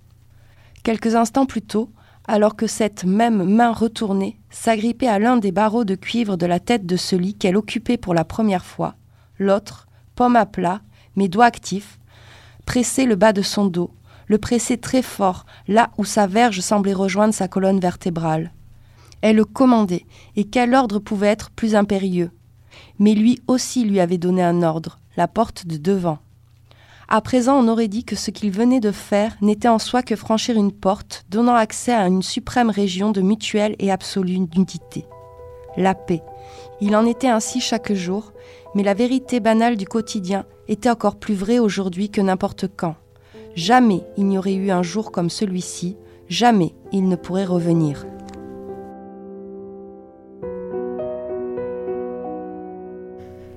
[0.82, 1.90] Quelques instants plus tôt,
[2.28, 6.60] alors que cette même main retournée s'agrippait à l'un des barreaux de cuivre de la
[6.60, 8.94] tête de ce lit qu'elle occupait pour la première fois,
[9.38, 10.80] l'autre, pomme à plat,
[11.16, 11.98] mais doigts actifs,
[12.66, 13.90] pressait le bas de son dos,
[14.32, 18.50] le pressait très fort, là où sa verge semblait rejoindre sa colonne vertébrale.
[19.20, 20.06] Elle le commandait,
[20.36, 22.30] et quel ordre pouvait être plus impérieux
[22.98, 26.16] Mais lui aussi lui avait donné un ordre, la porte de devant.
[27.08, 30.16] À présent, on aurait dit que ce qu'il venait de faire n'était en soi que
[30.16, 35.04] franchir une porte donnant accès à une suprême région de mutuelle et absolue nudité.
[35.76, 36.22] La paix.
[36.80, 38.32] Il en était ainsi chaque jour,
[38.74, 42.96] mais la vérité banale du quotidien était encore plus vraie aujourd'hui que n'importe quand.
[43.54, 45.96] Jamais il n'y aurait eu un jour comme celui-ci,
[46.28, 48.06] jamais il ne pourrait revenir.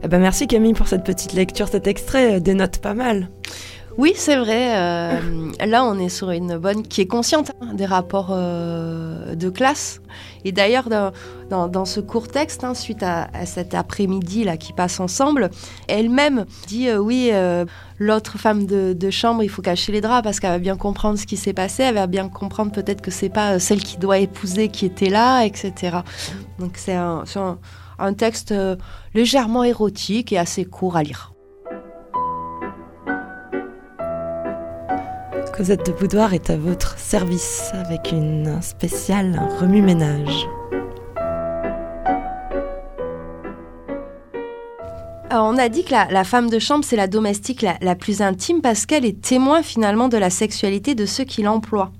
[0.03, 3.29] Eh ben merci Camille pour cette petite lecture, cet extrait euh, dénote pas mal.
[3.97, 4.77] Oui, c'est vrai.
[4.77, 5.19] euh,
[5.65, 10.01] là, on est sur une bonne qui est consciente hein, des rapports euh, de classe.
[10.45, 10.89] Et d'ailleurs,
[11.49, 15.49] dans, ce court texte, hein, suite à, cet après-midi là qui passe ensemble,
[15.87, 17.65] elle-même dit euh, oui, euh,
[17.97, 21.25] l'autre femme de, chambre, il faut cacher les draps parce qu'elle va bien comprendre ce
[21.25, 21.83] qui s'est passé.
[21.83, 25.09] Elle va bien comprendre peut-être que c'est pas euh, celle qui doit épouser qui était
[25.09, 25.97] là, etc.
[26.59, 28.53] Donc c'est un, texte
[29.15, 31.34] légèrement érotique et assez court à lire.
[35.57, 40.45] Cosette de Boudoir est à votre service avec une spéciale remue-ménage.
[45.29, 48.61] Alors, on a dit que la, femme de chambre, c'est la domestique la plus intime
[48.61, 51.93] parce qu'elle est témoin finalement de la sexualité de ceux qui l'emploient.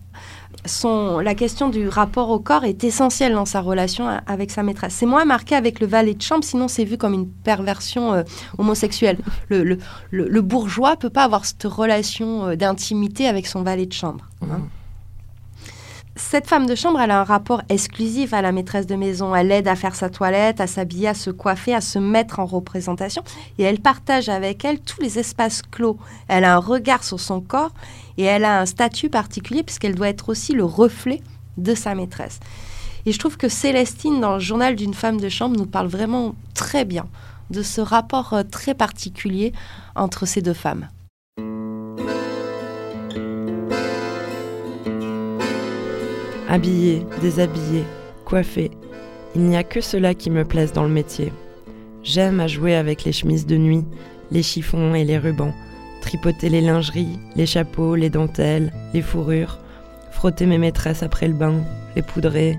[0.65, 4.93] Son, la question du rapport au corps est essentielle dans sa relation avec sa maîtresse.
[4.95, 8.23] C'est moins marqué avec le valet de chambre, sinon c'est vu comme une perversion euh,
[8.57, 9.17] homosexuelle.
[9.49, 9.77] Le, le-
[10.11, 14.25] le- bourgeois peut pas avoir cette relation euh, d'intimité avec son valet de chambre.
[14.41, 14.61] hein.
[16.17, 19.35] Cette femme de chambre, elle a un rapport exclusif à la maîtresse de maison.
[19.35, 22.45] Elle l'aide à faire sa toilette, à s'habiller, à se coiffer, à se mettre en
[22.45, 23.21] représentation.
[23.59, 25.97] Et elle partage avec elle tous les espaces clos.
[26.29, 27.73] Elle a un regard sur son corps
[28.17, 31.21] et elle a un statut particulier puisqu'elle doit être aussi le reflet
[31.57, 32.39] de sa maîtresse.
[33.05, 36.33] Et je trouve que Célestine, dans le journal d'une femme de chambre, nous parle vraiment
[36.53, 37.07] très bien
[37.49, 39.51] de ce rapport euh, très particulier
[39.95, 40.87] entre ces deux femmes.
[46.55, 47.83] Habillé, déshabillé,
[48.23, 48.71] coiffé,
[49.35, 51.33] il n'y a que cela qui me plaise dans le métier.
[52.01, 53.83] J'aime à jouer avec les chemises de nuit,
[54.31, 55.53] les chiffons et les rubans,
[55.99, 59.59] tripoter les lingeries, les chapeaux, les dentelles, les fourrures,
[60.11, 61.55] frotter mes maîtresses après le bain,
[61.97, 62.57] les poudrer,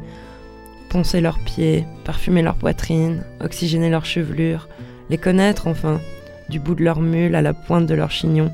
[0.91, 4.69] poncer leurs pieds, parfumer leur poitrine, oxygéner leurs chevelures,
[5.09, 6.03] les connaître enfin,
[6.51, 8.53] du bout de leur mule à la pointe de leur chignon,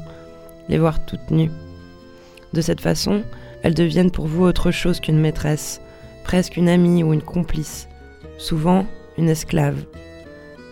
[0.69, 1.51] les voir toutes nues.
[2.53, 3.25] De cette façon,
[3.63, 5.81] elles deviennent pour vous autre chose qu'une maîtresse,
[6.25, 7.89] presque une amie ou une complice,
[8.39, 8.87] souvent
[9.19, 9.85] une esclave.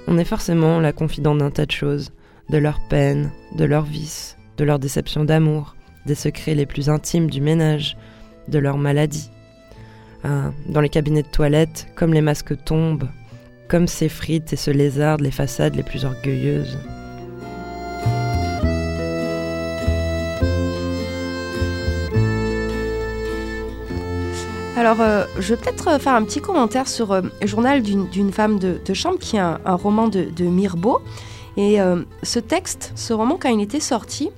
[0.06, 2.12] On est forcément la confidente d'un tas de choses,
[2.48, 5.76] de leurs peines, de leurs vices, de leurs déceptions d'amour,
[6.06, 7.96] des secrets les plus intimes du ménage,
[8.48, 9.30] de leurs maladies.
[10.24, 13.08] Ah, dans les cabinets de toilette, comme les masques tombent,
[13.68, 16.78] comme s'effritent et se lézardent les façades les plus orgueilleuses.
[24.76, 28.32] Alors, euh, je vais peut-être euh, faire un petit commentaire sur euh, le journal d'une
[28.32, 31.00] femme de, de chambre, qui est un, un roman de, de Mirbeau.
[31.56, 34.30] Et euh, ce texte, ce roman, quand il était sorti,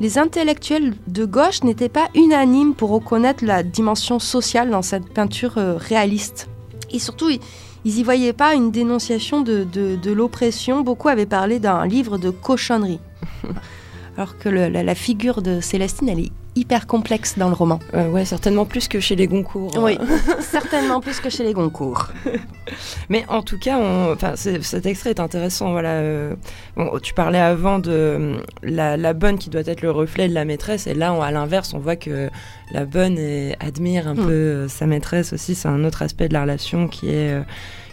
[0.00, 5.54] les intellectuels de gauche n'étaient pas unanimes pour reconnaître la dimension sociale dans cette peinture
[5.56, 6.48] réaliste.
[6.92, 7.40] Et surtout, ils,
[7.84, 10.80] ils y voyaient pas une dénonciation de, de- de l'oppression.
[10.82, 13.00] Beaucoup avaient parlé d'un livre de cochonnerie.
[14.16, 17.78] Alors que le- la, la figure de Célestine, elle est hyper complexe dans le roman.
[17.94, 19.72] Euh, ouais, certainement plus que chez les Goncourt.
[19.78, 19.96] Oui,
[20.40, 22.08] certainement plus que chez les Goncourt.
[23.08, 25.70] Mais en tout cas, on- cet extrait est intéressant.
[25.72, 26.34] Voilà, euh,
[26.76, 30.34] bon, tu parlais avant de euh, la, la bonne qui doit être le reflet de
[30.34, 32.28] la maîtresse, et là, on- à l'inverse, on voit que
[32.72, 34.26] la bonne est- admire un Mm.
[34.26, 35.54] peu euh, sa maîtresse aussi.
[35.54, 37.42] C'est un autre aspect de la relation qui est euh,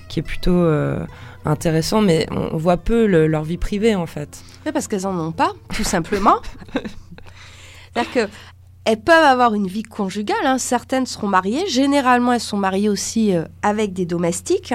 [0.09, 0.99] qui est plutôt euh,
[1.45, 4.39] intéressant, mais on, on voit peu le- leur vie privée en fait.
[4.65, 6.37] Oui, parce qu'elles en ont pas, tout simplement.
[7.97, 8.31] C'est-à-dire que
[8.85, 10.37] elles peuvent avoir une vie conjugale.
[10.45, 10.57] hein.
[10.59, 11.67] Certaines seront mariées.
[11.67, 14.73] Généralement, elles sont mariées aussi euh, avec des domestiques.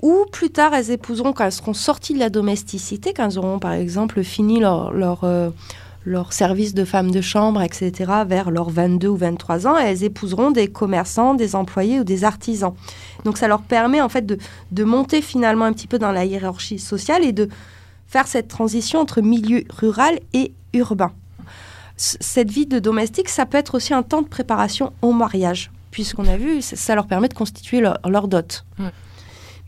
[0.00, 3.58] Ou plus tard, elles épouseront quand elles seront sorties de la domesticité, quand elles auront
[3.58, 5.50] par exemple fini leur, leur, euh,
[6.06, 7.92] leur service de femme de chambre, etc.,
[8.26, 12.72] vers leurs 22 ou 23 ans, elles épouseront des commerçants, des employés ou des artisans.
[13.24, 14.38] Donc ça leur permet en fait de,
[14.70, 17.48] de monter finalement un petit peu dans la hiérarchie sociale et de
[18.06, 21.12] faire cette transition entre milieu rural et urbain.
[22.04, 26.26] Cette vie de domestique, ça peut être aussi un temps de préparation au mariage, puisqu'on
[26.26, 28.64] a vu, ça- leur permet de constituer leur, leur dot.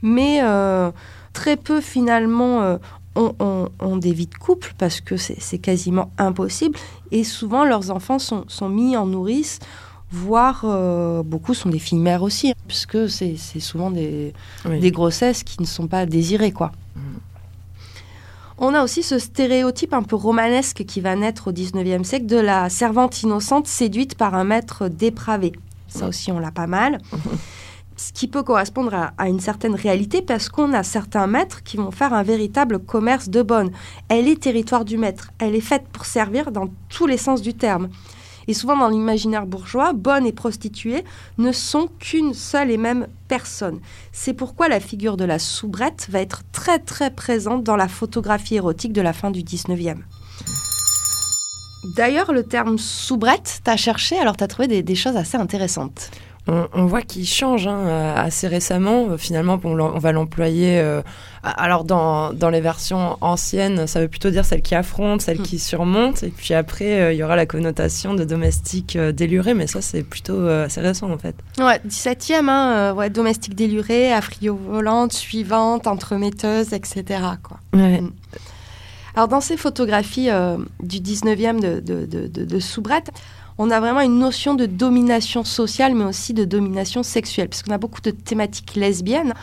[0.03, 0.91] Mais euh,
[1.32, 2.76] très peu finalement euh,
[3.14, 6.76] ont, des vies de couple, parce que c'est quasiment impossible,
[7.12, 9.61] et souvent leurs enfants sont, sont mis en nourrice,
[10.11, 14.32] voire euh, beaucoup sont des filles mères aussi, hein, puisque c'est souvent des,
[14.64, 14.80] Oui.
[14.80, 16.72] des grossesses qui ne sont pas désirées, quoi.
[18.59, 22.37] On a aussi ce stéréotype un peu romanesque qui va naître au 19e siècle de
[22.37, 25.53] la servante innocente séduite par un maître dépravé.
[25.89, 26.99] Ça aussi, on l'a pas mal.
[27.97, 31.77] Ce qui peut correspondre à, à une certaine réalité parce qu'on a certains maîtres qui
[31.77, 33.71] vont faire un véritable commerce de bonne.
[34.09, 35.31] Elle est territoire du maître.
[35.39, 37.89] Elle est faite pour servir dans tous les sens du terme.
[38.49, 41.05] Et souvent dans l'imaginaire bourgeois, bonne et prostituée
[41.39, 43.81] ne sont qu'une seule et même personne.
[44.13, 48.57] C'est pourquoi la figure de la soubrette va être très très présente dans la photographie
[48.57, 49.99] érotique de la fin du 19e.
[51.97, 56.11] D'ailleurs, le terme soubrette, t'as cherché, alors t'as trouvé des, des choses assez intéressantes.
[56.47, 59.07] On, on voit qu'il change hein, euh, assez récemment.
[59.11, 60.79] Euh, Finalement, on, va l'employer.
[60.79, 61.01] euh,
[61.43, 65.43] alors, dans, dans les versions anciennes, ça veut plutôt dire celle qui affronte, celle Mm.
[65.43, 66.23] qui surmonte.
[66.23, 69.55] Et puis après, euh, il y aura la connotation de domestique euh, déluré.
[69.55, 71.35] Mais ça, c'est plutôt assez récent, en fait.
[71.59, 77.05] Ouais, 17e, hein, ouais, domestique déluré, affrio-volante, suivante, entremetteuse, etc.
[77.43, 77.59] Quoi.
[77.73, 78.03] Ouais.
[79.17, 80.29] Alors dans ces photographies
[80.83, 83.13] du 19e de, de, de, de- de Soubrette,
[83.59, 87.73] on a vraiment une notion de domination sociale, mais aussi de domination sexuelle, parce qu'on
[87.73, 89.35] a beaucoup de thématiques lesbiennes,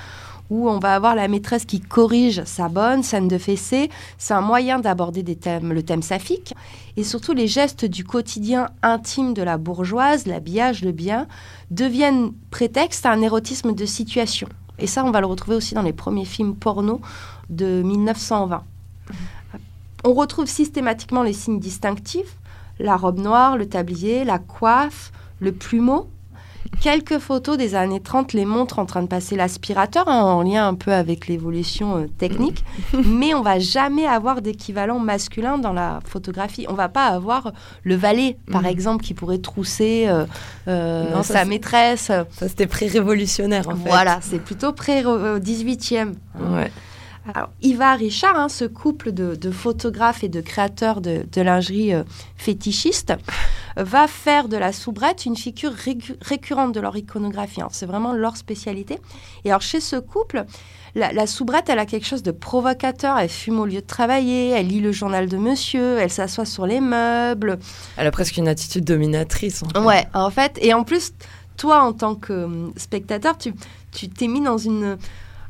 [0.52, 3.90] où on va avoir la maîtresse qui corrige sa bonne scène de fessée.
[4.18, 6.54] C'est un moyen d'aborder des thèmes, le thème saphique
[6.98, 11.28] et surtout les gestes du quotidien intime de la bourgeoise, l'habillage, le bien,
[11.72, 14.50] deviennent prétexte à un érotisme de situation.
[14.78, 17.00] Et ça, on va le retrouver aussi dans les premiers films porno
[17.50, 18.64] de 1920.
[20.04, 22.36] On retrouve systématiquement les signes distinctifs,
[22.82, 26.10] la robe noire, le tablier, la coiffe, le plumeau.
[26.80, 30.68] Quelques photos des années 30 les montrent en train de passer l'aspirateur, hein, en lien
[30.68, 32.64] un peu avec l'évolution euh, technique,
[33.06, 36.66] mais on va jamais avoir d'équivalent masculin dans la photographie.
[36.70, 37.52] On va pas avoir
[37.84, 38.68] le valet, par Mhm.
[38.70, 40.26] exemple, qui pourrait trousser euh,
[40.70, 42.04] euh, Non, ça, sa maîtresse.
[42.06, 43.90] Ça, c'était pré-révolutionnaire, en fait.
[43.90, 46.14] Voilà, c'est plutôt pré-18e.
[46.40, 46.72] Ouais.
[47.28, 51.94] Alors, Iva Richard, hein, ce couple de, de photographes et de créateurs de, de lingerie
[51.94, 52.04] euh,
[52.36, 53.12] fétichistes,
[53.78, 57.60] euh, va faire de la soubrette une figure récu- récurrente de leur iconographie.
[57.60, 58.98] Alors, C'est vraiment leur spécialité.
[59.46, 60.46] Et alors, chez ce couple,
[60.96, 63.20] la, la soubrette, elle a quelque chose de provocateur.
[63.20, 66.66] Elle fume au lieu de travailler, elle lit le journal de monsieur, elle s'assoit sur
[66.66, 67.60] les meubles.
[67.98, 69.62] Elle a presque une attitude dominatrice.
[69.62, 69.80] En fait.
[69.88, 70.58] Ouais, en fait.
[70.60, 71.12] Et en plus,
[71.56, 73.54] toi, en tant que hum, spectateur, tu
[73.92, 74.98] tu t'es mis dans une,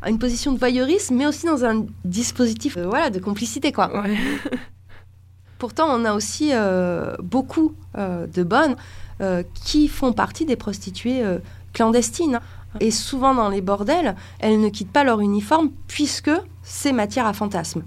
[0.10, 4.02] une position de voyeurisme, mais aussi dans un dispositif euh, voilà, de complicité, quoi.
[4.02, 4.16] Ouais.
[5.60, 8.76] Pourtant, on a aussi euh, beaucoup euh, de bonnes
[9.22, 11.38] euh, qui font partie des prostituées euh,
[11.74, 12.40] clandestines.
[12.80, 16.32] Et souvent, dans les bordels, elles ne quittent pas leur uniforme puisque
[16.64, 17.84] c'est matière à fantasme.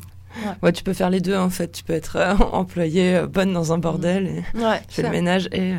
[0.62, 1.73] Ouais, tu peux faire les deux, en fait.
[1.73, 5.11] Tu peux être euh, employée euh, bonne dans un bordel et Ouais, tu fais le
[5.11, 5.75] ménage et...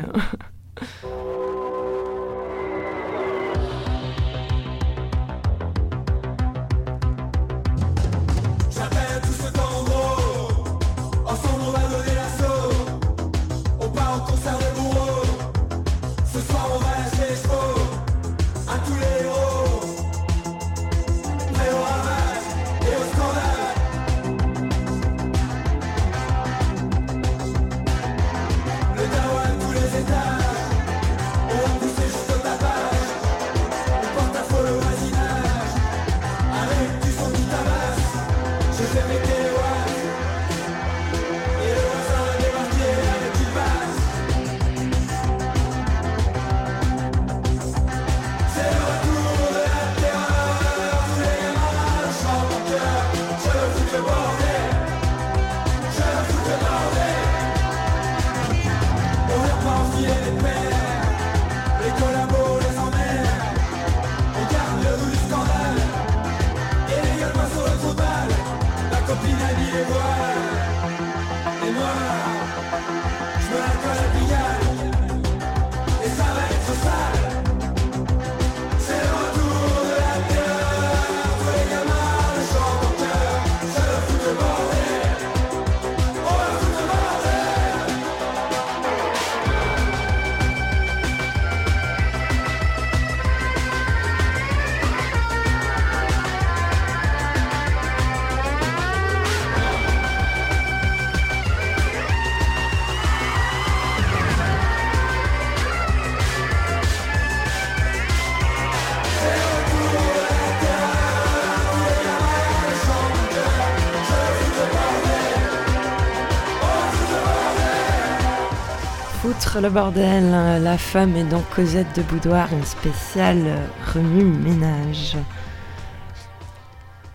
[119.60, 125.16] Le bordel, euh, la femme est donc Cosette de Boudoir, une spéciale euh, remue-ménage.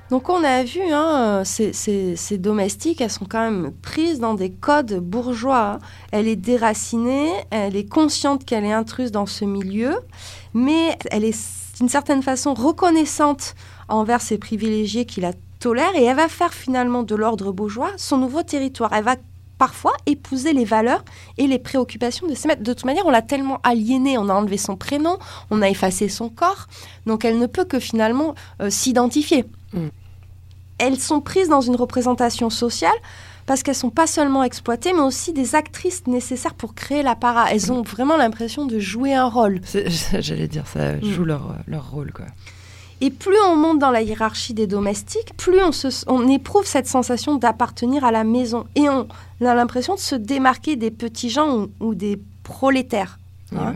[0.10, 4.50] Donc on a vu, hein, ces, ces- domestiques, elles sont quand même prises dans des
[4.52, 5.74] codes bourgeois.
[5.74, 5.80] hein.
[6.12, 9.94] Elle est déracinée, elle est consciente qu'elle est intruse dans ce milieu,
[10.54, 11.38] mais elle est
[11.78, 13.54] d'une certaine façon reconnaissante
[13.88, 18.18] envers ses privilégiés qui la tolèrent et elle va faire finalement de l'ordre bourgeois son
[18.18, 18.92] nouveau territoire.
[18.94, 19.16] Elle va
[19.66, 21.06] parfois épouser les valeurs
[21.38, 22.64] et les préoccupations de ses maîtres.
[22.64, 25.20] De toute manière, on l'a tellement aliénée, on a enlevé son prénom,
[25.52, 26.66] on a effacé son corps,
[27.06, 29.46] donc elle ne peut que finalement euh, s'identifier
[30.80, 32.98] elles sont prises dans une représentation sociale
[33.46, 37.52] parce qu'elles sont pas seulement exploitées, mais aussi des actrices nécessaires pour créer l'apparat.
[37.52, 39.62] Elles ont vraiment l'impression de jouer un rôle.
[40.20, 41.04] J'allais dire, ça Mm.
[41.04, 42.26] joue leur, leur rôle, quoi.
[43.02, 46.88] Et plus on monte dans la hiérarchie des domestiques, plus on, se, on éprouve cette
[46.88, 48.66] sensation d'appartenir à la maison.
[48.76, 49.08] Et on
[49.44, 53.20] a l'impression de se démarquer des petits gens ou, ou des prolétaires.
[53.58, 53.76] hein.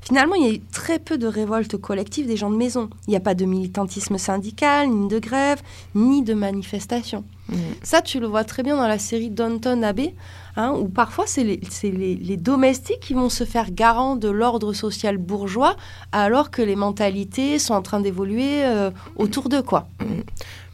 [0.00, 2.88] Finalement, il y a eu très peu de révoltes collectives des gens de maison.
[3.06, 5.60] Il n'y a pas de militantisme syndical, ni de grève,
[5.94, 7.24] ni de manifestation.
[7.82, 10.14] Ça, tu le vois très bien dans la série Downton Abbey,
[10.58, 14.28] hein, où parfois c'est les, c'est les- les domestiques qui vont se faire garant de
[14.28, 15.76] l'ordre social bourgeois,
[16.12, 19.88] alors que les mentalités sont en train d'évoluer euh, autour d'eux, quoi.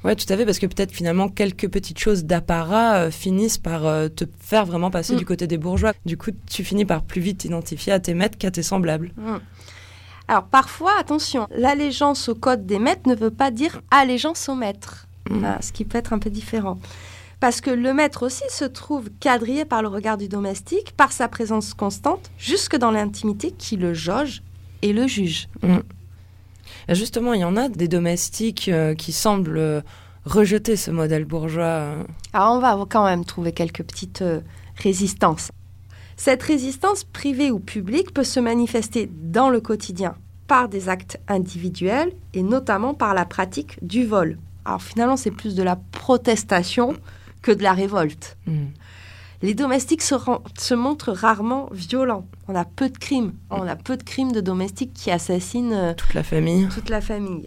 [0.02, 3.86] Ouais, tout à fait, parce que peut-être finalement quelques petites choses d'apparat euh, finissent par
[3.86, 5.18] euh, te faire vraiment passer Mm.
[5.18, 5.92] du côté des bourgeois.
[6.04, 9.12] Du coup, tu finis par plus vite t'identifier à tes maîtres qu'à tes semblables.
[9.16, 9.36] Mm.
[10.28, 15.06] Alors parfois, attention, l'allégeance au code des maîtres ne veut pas dire allégeance au maître,
[15.30, 15.46] Mm.
[15.62, 16.78] ce qui peut être un peu différent.
[17.44, 21.28] Parce que le maître aussi se trouve quadrillé par le regard du domestique, par sa
[21.28, 24.42] présence constante, jusque dans l'intimité qui le jauge
[24.80, 25.50] et le juge.
[26.88, 29.82] Et Justement, il y en a des domestiques euh, qui semblent euh,
[30.24, 31.64] rejeter ce modèle bourgeois.
[31.64, 32.04] euh.
[32.32, 34.40] Alors on va quand même trouver quelques petites euh,
[34.76, 35.50] résistances.
[36.16, 40.14] Cette résistance privée ou publique peut se manifester dans le quotidien
[40.46, 44.38] par des actes individuels et notamment par la pratique du vol.
[44.64, 46.94] Alors finalement c'est plus de la protestation
[47.44, 48.36] que de la révolte.
[48.46, 48.66] Mm.
[49.42, 50.14] Les domestiques se,
[50.58, 52.26] se montrent rarement violents.
[52.48, 53.34] On a peu de crimes.
[53.50, 56.66] On a peu de crimes de domestiques qui assassinent euh, Toute la famille.
[56.68, 57.46] toute la famille.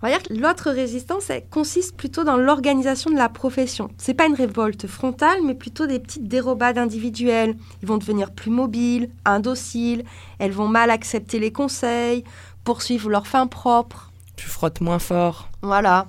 [0.00, 3.90] On va dire que l'autre résistance elle consiste plutôt dans l'organisation de la profession.
[3.98, 7.54] C'est pas une révolte frontale, mais plutôt des petites dérobades individuelles.
[7.82, 10.04] Ils vont devenir plus mobiles, indociles,
[10.38, 12.24] elles vont mal accepter les conseils,
[12.64, 14.10] poursuivre leur fin propre.
[14.36, 15.51] Tu frottes moins fort.
[15.62, 16.08] Voilà.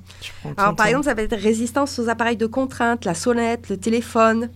[0.58, 4.50] Alors, par exemple, ça va être résistance aux appareils de contrainte, la sonnette, le téléphone,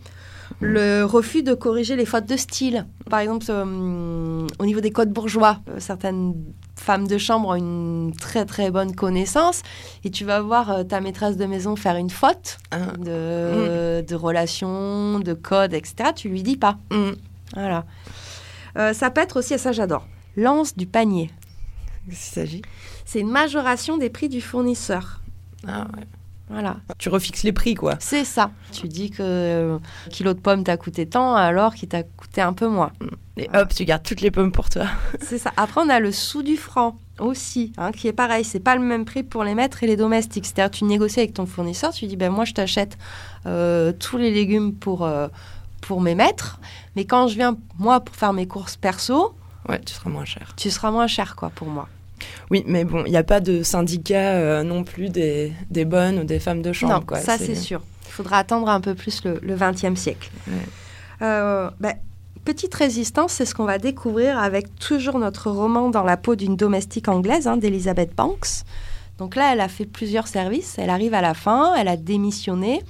[0.60, 2.86] le refus de corriger les fautes de style.
[3.10, 6.34] Par exemple, euh, au niveau des codes bourgeois, euh, certaines
[6.76, 9.62] femmes de chambre ont une très très bonne connaissance
[10.04, 12.78] et tu vas voir euh, ta maîtresse de maison faire une faute Ah.
[12.98, 16.12] de, de relation, de code, etc.
[16.16, 16.78] Tu lui dis pas.
[16.92, 17.12] Mm.
[17.54, 17.86] Voilà.
[18.94, 21.32] Ça peut être aussi, et ça j'adore, lance du panier.
[22.08, 22.62] Qu'est-ce qu'il s'agit
[23.08, 25.22] C'est une majoration des prix du fournisseur.
[25.66, 26.04] Ah ouais.
[26.50, 26.76] Voilà.
[26.98, 27.96] Tu refixes les prix, quoi.
[28.00, 28.52] C'est ça.
[28.74, 29.80] Tu dis que euh,
[30.10, 32.92] kilo de pommes t'a coûté tant alors qu'il t'a coûté un peu moins.
[33.38, 34.88] Et hop, tu gardes toutes les pommes pour toi.
[35.22, 35.54] C'est ça.
[35.56, 38.44] Après, on a le sou du franc aussi, hein, qui est pareil.
[38.44, 40.46] C'est pas le même prix pour les maîtres et les domestiques.
[40.46, 42.98] C'est-à-dire, tu négocies avec ton fournisseur, tu dis, ben moi, je t'achète
[43.46, 45.28] euh, tous les légumes pour, euh,
[45.82, 46.60] pour mes maîtres,
[46.98, 49.34] mais quand je viens, moi, pour faire mes courses perso,
[49.70, 50.54] Ouais, tu seras moins cher.
[50.58, 51.90] tu seras moins cher, quoi, pour moi.
[52.52, 56.20] Oui, mais bon, il n'y a pas de syndicat euh, non plus des, des bonnes
[56.20, 57.20] ou des femmes de chambre, non, quoi.
[57.20, 57.82] ça, c'est sûr.
[58.06, 60.30] Il faudra attendre un peu plus le, 20e siècle.
[60.48, 60.54] Ouais.
[61.22, 61.94] Euh, ben,
[62.46, 66.56] petite résistance, c'est ce qu'on va découvrir avec toujours notre roman dans la peau d'une
[66.56, 68.64] domestique anglaise, hein, d'Elizabeth Banks.
[69.18, 70.76] Donc là, elle a fait plusieurs services.
[70.78, 72.82] Elle arrive à la fin, elle a démissionné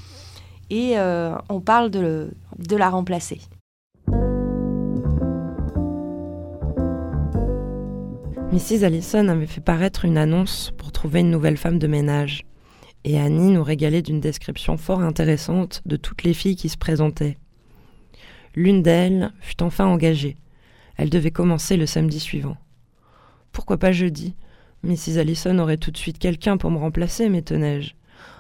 [0.70, 3.40] et euh, on parle de, de la remplacer.
[8.58, 8.86] Mrs.
[8.86, 12.44] Allison avait fait paraître une annonce pour trouver une nouvelle femme de ménage.
[13.04, 17.38] Et Annie nous régalait d'une description fort intéressante de toutes les filles qui se présentaient.
[18.56, 20.38] L'une d'elles fut enfin engagée.
[20.96, 22.58] Elle devait commencer le samedi suivant.
[23.52, 24.34] Pourquoi pas jeudi?
[24.82, 25.20] Mrs.
[25.20, 27.94] Allison aurait tout de suite quelqu'un pour me remplacer, m'étonnai-je.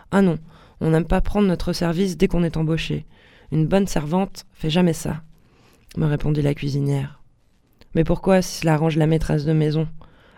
[0.10, 0.40] Ah non,
[0.82, 3.06] on n'aime pas prendre notre service dès qu'on est embauché.
[3.52, 5.22] Une bonne servante fait jamais ça,
[5.96, 7.22] me répondit la cuisinière.
[7.94, 9.88] Mais pourquoi, si cela arrange la maîtresse de maison?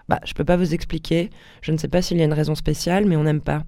[0.09, 1.29] Bah, je peux pas vous expliquer.
[1.61, 3.63] Je ne sais pas s'il y a une raison spéciale, mais on n'aime pas.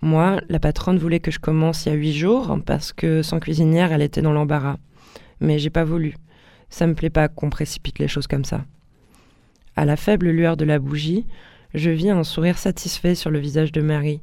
[0.00, 3.40] Moi, la patronne voulait que je commence il y a huit jours, parce que sans
[3.40, 4.76] cuisinière, elle était dans l'embarras.
[5.40, 6.14] Mais j'ai pas voulu.
[6.70, 8.64] Ça me plaît pas qu'on précipite les choses comme ça.
[9.74, 11.26] À la faible lueur de la bougie,
[11.74, 14.22] je vis un sourire satisfait sur le visage de Marie,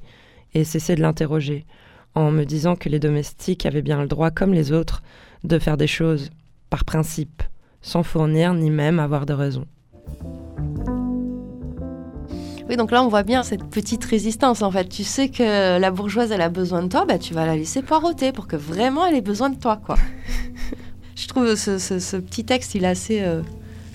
[0.53, 1.65] et cessai de l'interroger,
[2.15, 5.03] en me disant que les domestiques avaient bien le droit, comme les autres,
[5.43, 6.29] de faire des choses,
[6.69, 7.43] par principe,
[7.81, 9.65] sans fournir ni même avoir de raison.
[12.73, 14.63] Oui, donc là, on voit bien cette petite résistance.
[14.63, 17.45] En fait, tu sais que la bourgeoise, elle a besoin de toi, bah, tu vas
[17.45, 19.95] la laisser poireauter pour que vraiment elle ait besoin de toi, quoi.
[21.15, 23.43] Je trouve ce, ce- ce petit texte, il est assez euh,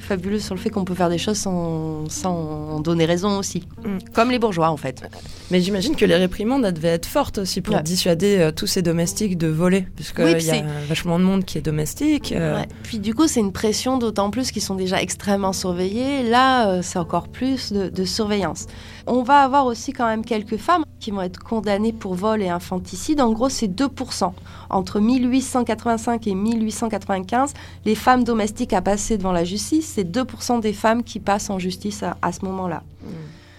[0.09, 3.65] fabuleux sur le fait qu'on peut faire des choses sans, sans donner raison aussi.
[3.85, 3.99] Mm.
[4.13, 5.03] Comme les bourgeois, en fait.
[5.51, 7.83] Mais j'imagine que les réprimandes elles devaient être fortes aussi pour Ouais.
[7.83, 11.59] dissuader euh, tous ces domestiques de voler, puisqu'il Oui, y a vachement de monde qui
[11.59, 12.33] est domestique.
[12.33, 12.69] euh, Ouais.
[12.83, 16.23] Puis du coup, c'est une pression d'autant plus qu'ils sont déjà extrêmement surveillés.
[16.23, 18.67] Là, euh, c'est encore plus de, de surveillance.
[19.09, 22.49] On va avoir aussi quand même quelques femmes qui vont être condamnées pour vol et
[22.49, 23.21] infanticide.
[23.21, 24.33] En gros, c'est 2%.
[24.71, 27.55] Entre 1885 et 1895,
[27.85, 31.59] les femmes domestiques à passer devant la justice, c'est 2% des femmes qui passent en
[31.59, 32.83] justice à, à ce moment-là.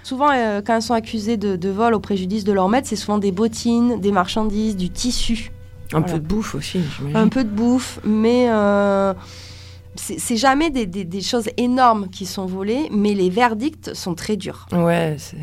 [0.03, 2.95] Souvent, euh, quand elles sont accusées de, de vol au préjudice de leur maître, c'est
[2.95, 5.51] souvent des bottines, des marchandises, du tissu
[5.93, 6.13] Un Voilà.
[6.13, 6.79] peu de bouffe aussi,
[7.15, 9.13] un peu de bouffe, mais euh,
[9.95, 14.37] C'est jamais des, des- des choses énormes qui sont volées, mais les verdicts sont très
[14.37, 14.67] durs.
[14.71, 15.37] Ouais, c'est.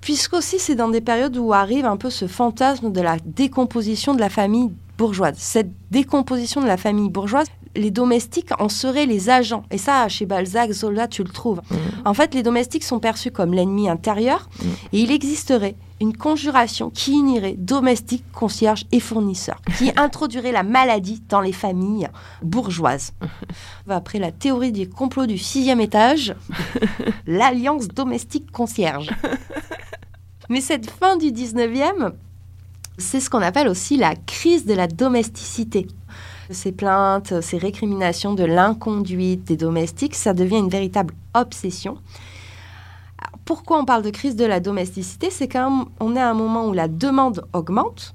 [0.00, 4.20] Puisqu'aussi, c'est dans des périodes où arrive un peu ce fantasme de la décomposition de
[4.20, 5.36] la famille bourgeoise.
[5.38, 9.64] Cette décomposition de la famille bourgeoise, les domestiques en seraient les agents.
[9.70, 11.60] Et ça, chez Balzac, Zola, tu le trouves.
[12.04, 14.48] En fait, les domestiques sont perçus comme l'ennemi intérieur
[14.92, 21.22] et il existerait une conjuration qui unirait domestiques, concierges et fournisseurs, qui introduirait la maladie
[21.28, 22.08] dans les familles
[22.42, 23.12] bourgeoises.
[23.88, 26.34] Après la théorie des complots du sixième étage,
[27.26, 29.10] l'alliance domestique-concierge.
[30.48, 32.12] Mais cette fin du 19e,
[32.96, 35.86] c'est ce qu'on appelle aussi la crise de la domesticité.
[36.50, 41.98] Ces plaintes, ces récriminations de l'inconduite des domestiques, ça devient une véritable obsession.
[43.48, 46.74] Pourquoi on parle de crise de la domesticité C'est qu'on est à un moment où
[46.74, 48.14] la demande augmente.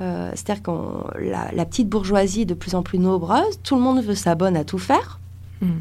[0.00, 0.70] Euh, C'est-à-dire que
[1.18, 4.36] la, la petite bourgeoisie est de plus en plus nombreuse, tout le monde veut sa
[4.36, 5.18] bonne à tout faire.
[5.60, 5.80] Mm.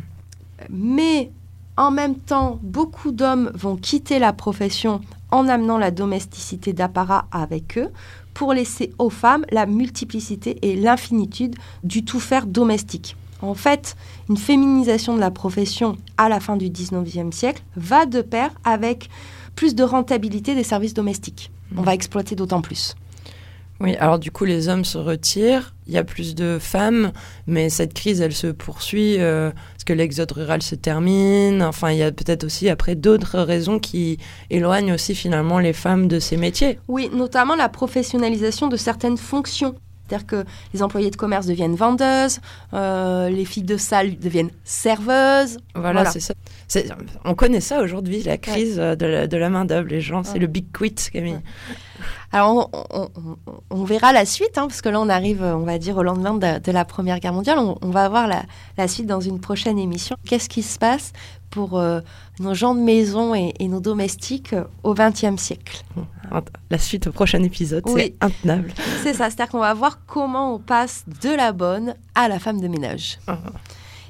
[0.72, 1.30] Mais
[1.78, 7.78] en même temps, beaucoup d'hommes vont quitter la profession en amenant la domesticité d'apparat avec
[7.78, 7.92] eux
[8.34, 13.16] pour laisser aux femmes la multiplicité et l'infinitude du tout faire domestique.
[13.42, 13.96] En fait,
[14.30, 19.10] une féminisation de la profession à la fin du 19e siècle va de pair avec
[19.56, 21.52] plus de rentabilité des services domestiques.
[21.76, 22.96] On va exploiter d'autant plus.
[23.80, 27.12] Oui, alors du coup, les hommes se retirent, il y a plus de femmes,
[27.46, 31.62] mais cette crise, elle se poursuit euh, parce que l'exode rural se termine.
[31.62, 34.18] Enfin, il y a peut-être aussi après d'autres raisons qui
[34.50, 36.80] éloignent aussi finalement les femmes de ces métiers.
[36.88, 39.76] Oui, notamment la professionnalisation de certaines fonctions.
[40.08, 42.40] C'est-à-dire que les employés de commerce deviennent vendeuses,
[42.74, 45.58] euh, les filles de salle deviennent serveuses.
[45.76, 46.12] Voilà, Voilà.
[46.12, 46.34] c'est ça.
[47.26, 49.88] On connaît ça aujourd'hui, la crise euh, de la, main-d'œuvre.
[49.88, 51.40] Les gens, c'est le big quit, Camille.
[52.32, 53.10] Alors, on, on-
[53.48, 56.04] on- on verra la suite, hein, parce que là, on arrive, on va dire, au
[56.04, 57.58] lendemain de, de la Première Guerre mondiale.
[57.60, 58.44] On, on va voir la,
[58.78, 60.16] la suite dans une prochaine émission.
[60.26, 61.14] Qu'est-ce qui se passe
[61.50, 62.02] pour euh,
[62.40, 65.84] nos gens de maison et, et nos domestiques euh, au XXe siècle
[66.70, 68.02] La suite au prochain épisode, Oui.
[68.02, 68.74] c'est intenable.
[69.04, 72.60] C'est ça, c'est-à-dire qu'on va voir comment on passe de la bonne à la femme
[72.60, 73.20] de ménage.
[73.28, 73.38] Ah.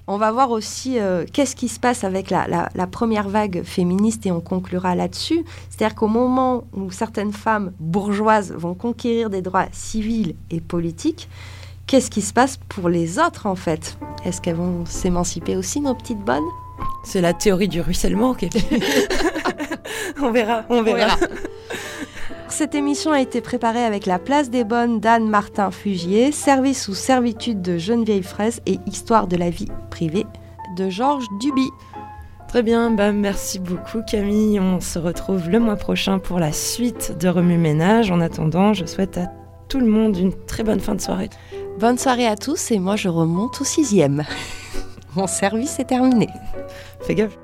[0.10, 3.64] On va voir aussi euh, qu'est-ce qui se passe avec la, la- la première vague
[3.64, 5.44] féministe et on conclura là-dessus.
[5.70, 11.28] C'est-à-dire qu'au moment où certaines femmes bourgeoises vont conquérir des droits civils et politiques,
[11.88, 13.98] qu'est-ce qui se passe pour les autres en fait?
[14.26, 16.44] Est-ce qu'elles vont s'émanciper aussi, nos petites bonnes?
[17.04, 18.62] C'est la théorie du ruissellement, Camille.
[20.22, 21.16] on verra, on verra.
[22.50, 26.94] Cette émission a été préparée avec la place des bonnes d'Anne Martin Fugier, service ou
[26.94, 30.26] servitude de Geneviève Fraisse et histoire de la vie privée
[30.76, 31.70] de Georges Duby.
[32.48, 34.60] Très bien, bah merci beaucoup Camille.
[34.60, 38.12] On se retrouve le mois prochain pour la suite de Remue Ménage.
[38.12, 39.28] En attendant, je souhaite à
[39.68, 41.30] tout le monde une très bonne fin de soirée.
[41.80, 44.24] Bonne soirée à tous et moi je remonte au sixième.
[45.16, 46.28] Mon service est terminé.
[47.02, 47.38] Fais gaffe.